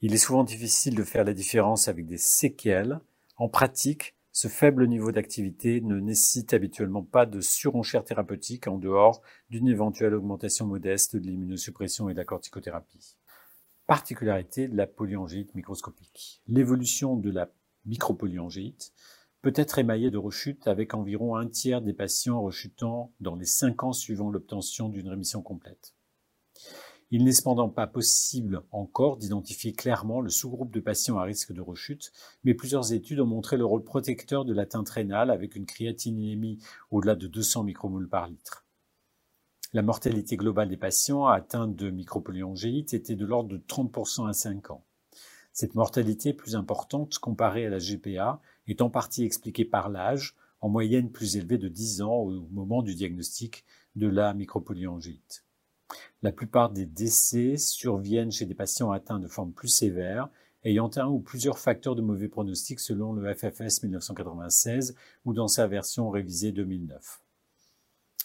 Il 0.00 0.12
est 0.12 0.18
souvent 0.18 0.44
difficile 0.44 0.94
de 0.94 1.04
faire 1.04 1.24
la 1.24 1.32
différence 1.32 1.88
avec 1.88 2.06
des 2.06 2.18
séquelles. 2.18 3.00
En 3.36 3.48
pratique, 3.48 4.14
ce 4.32 4.48
faible 4.48 4.88
niveau 4.88 5.12
d'activité 5.12 5.80
ne 5.80 6.00
nécessite 6.00 6.52
habituellement 6.52 7.04
pas 7.04 7.24
de 7.24 7.40
surenchère 7.40 8.04
thérapeutique 8.04 8.66
en 8.66 8.78
dehors 8.78 9.22
d'une 9.48 9.68
éventuelle 9.68 10.14
augmentation 10.14 10.66
modeste 10.66 11.14
de 11.16 11.30
l'immunosuppression 11.30 12.08
et 12.08 12.14
de 12.14 12.18
la 12.18 12.24
corticothérapie. 12.24 13.16
Particularité 13.86 14.66
de 14.66 14.76
la 14.78 14.86
polyangite 14.86 15.54
microscopique. 15.54 16.40
L'évolution 16.48 17.18
de 17.18 17.30
la 17.30 17.50
micropolyangite 17.84 18.94
peut 19.42 19.52
être 19.54 19.78
émaillée 19.78 20.10
de 20.10 20.16
rechutes 20.16 20.66
avec 20.66 20.94
environ 20.94 21.36
un 21.36 21.46
tiers 21.46 21.82
des 21.82 21.92
patients 21.92 22.40
rechutant 22.40 23.12
dans 23.20 23.36
les 23.36 23.44
cinq 23.44 23.84
ans 23.84 23.92
suivant 23.92 24.30
l'obtention 24.30 24.88
d'une 24.88 25.10
rémission 25.10 25.42
complète. 25.42 25.94
Il 27.10 27.24
n'est 27.24 27.32
cependant 27.32 27.68
pas 27.68 27.86
possible 27.86 28.62
encore 28.70 29.18
d'identifier 29.18 29.74
clairement 29.74 30.22
le 30.22 30.30
sous-groupe 30.30 30.72
de 30.72 30.80
patients 30.80 31.18
à 31.18 31.24
risque 31.24 31.52
de 31.52 31.60
rechute, 31.60 32.10
mais 32.42 32.54
plusieurs 32.54 32.94
études 32.94 33.20
ont 33.20 33.26
montré 33.26 33.58
le 33.58 33.66
rôle 33.66 33.84
protecteur 33.84 34.46
de 34.46 34.54
l'atteinte 34.54 34.88
rénale 34.88 35.30
avec 35.30 35.56
une 35.56 35.66
créatinémie 35.66 36.58
au-delà 36.90 37.16
de 37.16 37.26
200 37.26 37.64
micromoles 37.64 38.08
par 38.08 38.28
litre. 38.28 38.63
La 39.74 39.82
mortalité 39.82 40.36
globale 40.36 40.68
des 40.68 40.76
patients 40.76 41.26
atteints 41.26 41.66
de 41.66 41.90
micropolyangéite 41.90 42.94
était 42.94 43.16
de 43.16 43.26
l'ordre 43.26 43.48
de 43.48 43.58
30% 43.58 44.28
à 44.28 44.32
5 44.32 44.70
ans. 44.70 44.84
Cette 45.52 45.74
mortalité 45.74 46.32
plus 46.32 46.54
importante 46.54 47.18
comparée 47.18 47.66
à 47.66 47.70
la 47.70 47.78
GPA 47.80 48.40
est 48.68 48.82
en 48.82 48.88
partie 48.88 49.24
expliquée 49.24 49.64
par 49.64 49.88
l'âge, 49.88 50.36
en 50.60 50.68
moyenne 50.68 51.10
plus 51.10 51.36
élevé 51.36 51.58
de 51.58 51.66
10 51.66 52.02
ans 52.02 52.18
au 52.18 52.46
moment 52.52 52.82
du 52.82 52.94
diagnostic 52.94 53.64
de 53.96 54.06
la 54.06 54.32
micropolyangéite. 54.32 55.44
La 56.22 56.30
plupart 56.30 56.70
des 56.70 56.86
décès 56.86 57.56
surviennent 57.56 58.30
chez 58.30 58.46
des 58.46 58.54
patients 58.54 58.92
atteints 58.92 59.18
de 59.18 59.26
formes 59.26 59.52
plus 59.52 59.66
sévères, 59.66 60.28
ayant 60.62 60.90
un 60.94 61.08
ou 61.08 61.18
plusieurs 61.18 61.58
facteurs 61.58 61.96
de 61.96 62.02
mauvais 62.02 62.28
pronostic 62.28 62.78
selon 62.78 63.12
le 63.12 63.34
FFS 63.34 63.82
1996 63.82 64.94
ou 65.24 65.32
dans 65.32 65.48
sa 65.48 65.66
version 65.66 66.10
révisée 66.10 66.52
2009. 66.52 67.23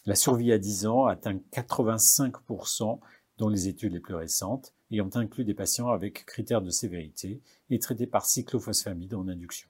La 0.06 0.16
survie 0.16 0.52
à 0.52 0.58
10 0.58 0.86
ans 0.88 1.06
atteint 1.06 1.40
85% 1.54 3.00
dans 3.38 3.50
les 3.50 3.68
études 3.68 3.94
les 3.94 4.00
plus 4.00 4.16
récentes, 4.16 4.74
ayant 4.92 5.10
inclus 5.14 5.46
des 5.46 5.54
patients 5.54 5.90
avec 5.90 6.26
critères 6.26 6.62
de 6.62 6.70
sévérité 6.70 7.42
et 7.70 7.80
traités 7.80 8.08
par 8.08 8.26
cyclophosphamide 8.26 9.14
en 9.14 9.28
induction. 9.28 9.70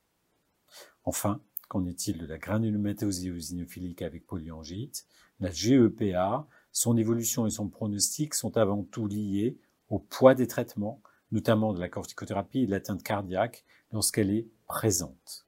Enfin, 1.04 1.42
qu'en 1.68 1.86
est-il 1.86 2.18
de 2.18 2.26
la 2.26 2.38
granulomatose 2.38 3.26
eosinophilique 3.26 4.02
avec 4.02 4.26
polyangite? 4.26 5.06
La 5.40 5.52
GEPA 5.52 6.48
son 6.72 6.98
évolution 6.98 7.46
et 7.48 7.50
son 7.50 7.68
pronostic 7.68 8.34
sont 8.34 8.58
avant 8.58 8.84
tout 8.84 9.08
liés 9.08 9.58
au 9.90 10.00
poids 10.00 10.36
des 10.36 10.48
traitements, 10.48 11.02
notamment 11.32 11.74
de 11.74 11.80
la 11.80 11.90
corticothérapie 11.90 12.62
et 12.62 12.66
de 12.66 12.72
l'atteinte 12.72 13.04
cardiaque 13.04 13.66
lorsqu'elle 13.92 14.32
est 14.32 14.48
présente. 14.68 15.46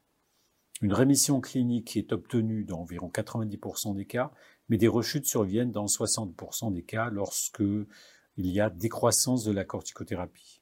Une 0.81 0.93
rémission 0.93 1.41
clinique 1.41 1.95
est 1.95 2.11
obtenue 2.11 2.63
dans 2.63 2.81
environ 2.81 3.11
90% 3.13 3.95
des 3.95 4.05
cas, 4.05 4.31
mais 4.71 4.77
des 4.77 4.87
rechutes 4.87 5.25
surviennent 5.25 5.73
dans 5.73 5.85
60% 5.85 6.71
des 6.71 6.81
cas 6.81 7.09
lorsque 7.09 7.59
il 7.59 8.47
y 8.47 8.61
a 8.61 8.69
décroissance 8.69 9.43
de 9.43 9.51
la 9.51 9.65
corticothérapie. 9.65 10.61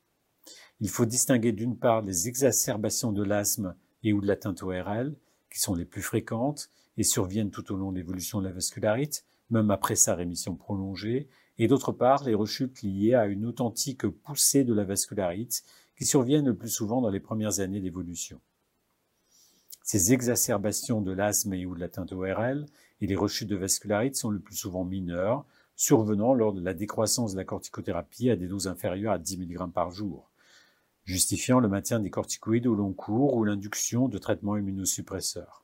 Il 0.80 0.89
faut 0.89 1.06
distinguer 1.06 1.52
d'une 1.52 1.78
part 1.78 2.02
les 2.02 2.28
exacerbations 2.28 3.12
de 3.12 3.22
l'asthme 3.22 3.76
et 4.02 4.12
ou 4.12 4.19
de 4.19 4.26
l'atteinte 4.26 4.63
ORL, 4.63 5.15
qui 5.52 5.60
sont 5.60 5.76
les 5.76 5.86
plus 5.86 6.02
fréquentes 6.02 6.72
et 6.98 7.04
surviennent 7.04 7.52
tout 7.52 7.72
au 7.72 7.76
long 7.76 7.91
de 7.91 7.98
l'évolution 7.98 8.39
de 8.39 8.48
la 8.48 8.52
vascularite, 8.52 9.26
même 9.52 9.69
après 9.69 9.95
sa 9.95 10.15
rémission 10.15 10.56
prolongée, 10.56 11.28
et 11.60 11.67
d'autre 11.67 11.91
part 11.91 12.24
les 12.24 12.34
rechutes 12.34 12.82
liées 12.82 13.13
à 13.13 13.28
une 13.28 13.45
authentique 13.45 14.08
poussée 14.08 14.63
de 14.63 14.74
la 14.74 14.86
vascularite 14.86 15.63
qui 15.95 16.06
surviennent 16.06 16.48
le 16.48 16.56
plus 16.56 16.69
souvent 16.69 17.00
dans 17.00 17.12
les 17.12 17.19
premières 17.19 17.60
années 17.60 17.80
d'évolution. 17.80 18.41
Ces 19.84 20.13
exacerbations 20.13 21.02
de 21.02 21.12
l'asthme 21.12 21.54
et 21.54 21.67
ou 21.67 21.76
de 21.76 21.80
l'atteinte 21.80 22.12
ORL 22.12 22.65
et 23.01 23.07
les 23.07 23.15
rechutes 23.15 23.49
de 23.49 23.55
vascularite 23.55 24.15
sont 24.15 24.29
le 24.29 24.39
plus 24.39 24.55
souvent 24.55 24.83
mineures, 24.83 25.45
survenant 25.75 26.33
lors 26.33 26.53
de 26.53 26.62
la 26.62 26.73
décroissance 26.73 27.33
de 27.33 27.38
la 27.38 27.45
corticothérapie 27.45 28.29
à 28.29 28.35
des 28.35 28.47
doses 28.47 28.67
inférieures 28.67 29.13
à 29.13 29.19
10 29.19 29.38
mg 29.39 29.71
par 29.71 29.91
jour, 29.91 30.29
justifiant 31.05 31.59
le 31.59 31.69
maintien 31.69 31.99
des 31.99 32.09
corticoïdes 32.09 32.67
au 32.67 32.75
long 32.75 32.93
cours 32.93 33.35
ou 33.35 33.45
l'induction 33.45 34.09
de 34.09 34.17
traitements 34.17 34.57
immunosuppresseurs. 34.57 35.63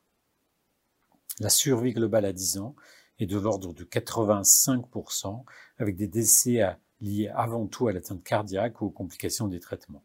La 1.38 1.50
survie 1.50 1.92
globale 1.92 2.24
à 2.24 2.32
10 2.32 2.58
ans 2.58 2.74
est 3.18 3.26
de 3.26 3.38
l'ordre 3.38 3.74
de 3.74 3.84
85%, 3.84 5.44
avec 5.78 5.96
des 5.96 6.08
décès 6.08 6.62
liés 7.00 7.30
avant 7.34 7.66
tout 7.66 7.88
à 7.88 7.92
l'atteinte 7.92 8.24
cardiaque 8.24 8.80
ou 8.80 8.86
aux 8.86 8.90
complications 8.90 9.48
des 9.48 9.60
traitements. 9.60 10.04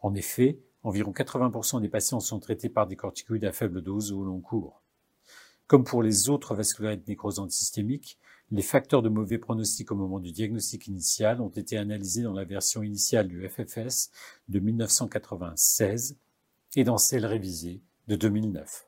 En 0.00 0.14
effet, 0.14 0.60
environ 0.82 1.12
80% 1.12 1.80
des 1.80 1.88
patients 1.88 2.20
sont 2.20 2.40
traités 2.40 2.68
par 2.68 2.86
des 2.86 2.96
corticoïdes 2.96 3.44
à 3.44 3.52
faible 3.52 3.82
dose 3.82 4.12
au 4.12 4.24
long 4.24 4.40
cours. 4.40 4.82
Comme 5.66 5.84
pour 5.84 6.02
les 6.02 6.28
autres 6.28 6.54
vascularites 6.54 7.08
nécrosantes 7.08 7.50
systémiques, 7.50 8.18
les 8.52 8.62
facteurs 8.62 9.02
de 9.02 9.08
mauvais 9.08 9.38
pronostic 9.38 9.90
au 9.90 9.96
moment 9.96 10.20
du 10.20 10.30
diagnostic 10.30 10.86
initial 10.86 11.40
ont 11.40 11.48
été 11.48 11.76
analysés 11.76 12.22
dans 12.22 12.32
la 12.32 12.44
version 12.44 12.84
initiale 12.84 13.26
du 13.26 13.48
FFS 13.48 14.10
de 14.48 14.60
1996 14.60 16.16
et 16.76 16.84
dans 16.84 16.98
celle 16.98 17.26
révisée 17.26 17.80
de 18.06 18.14
2009. 18.14 18.86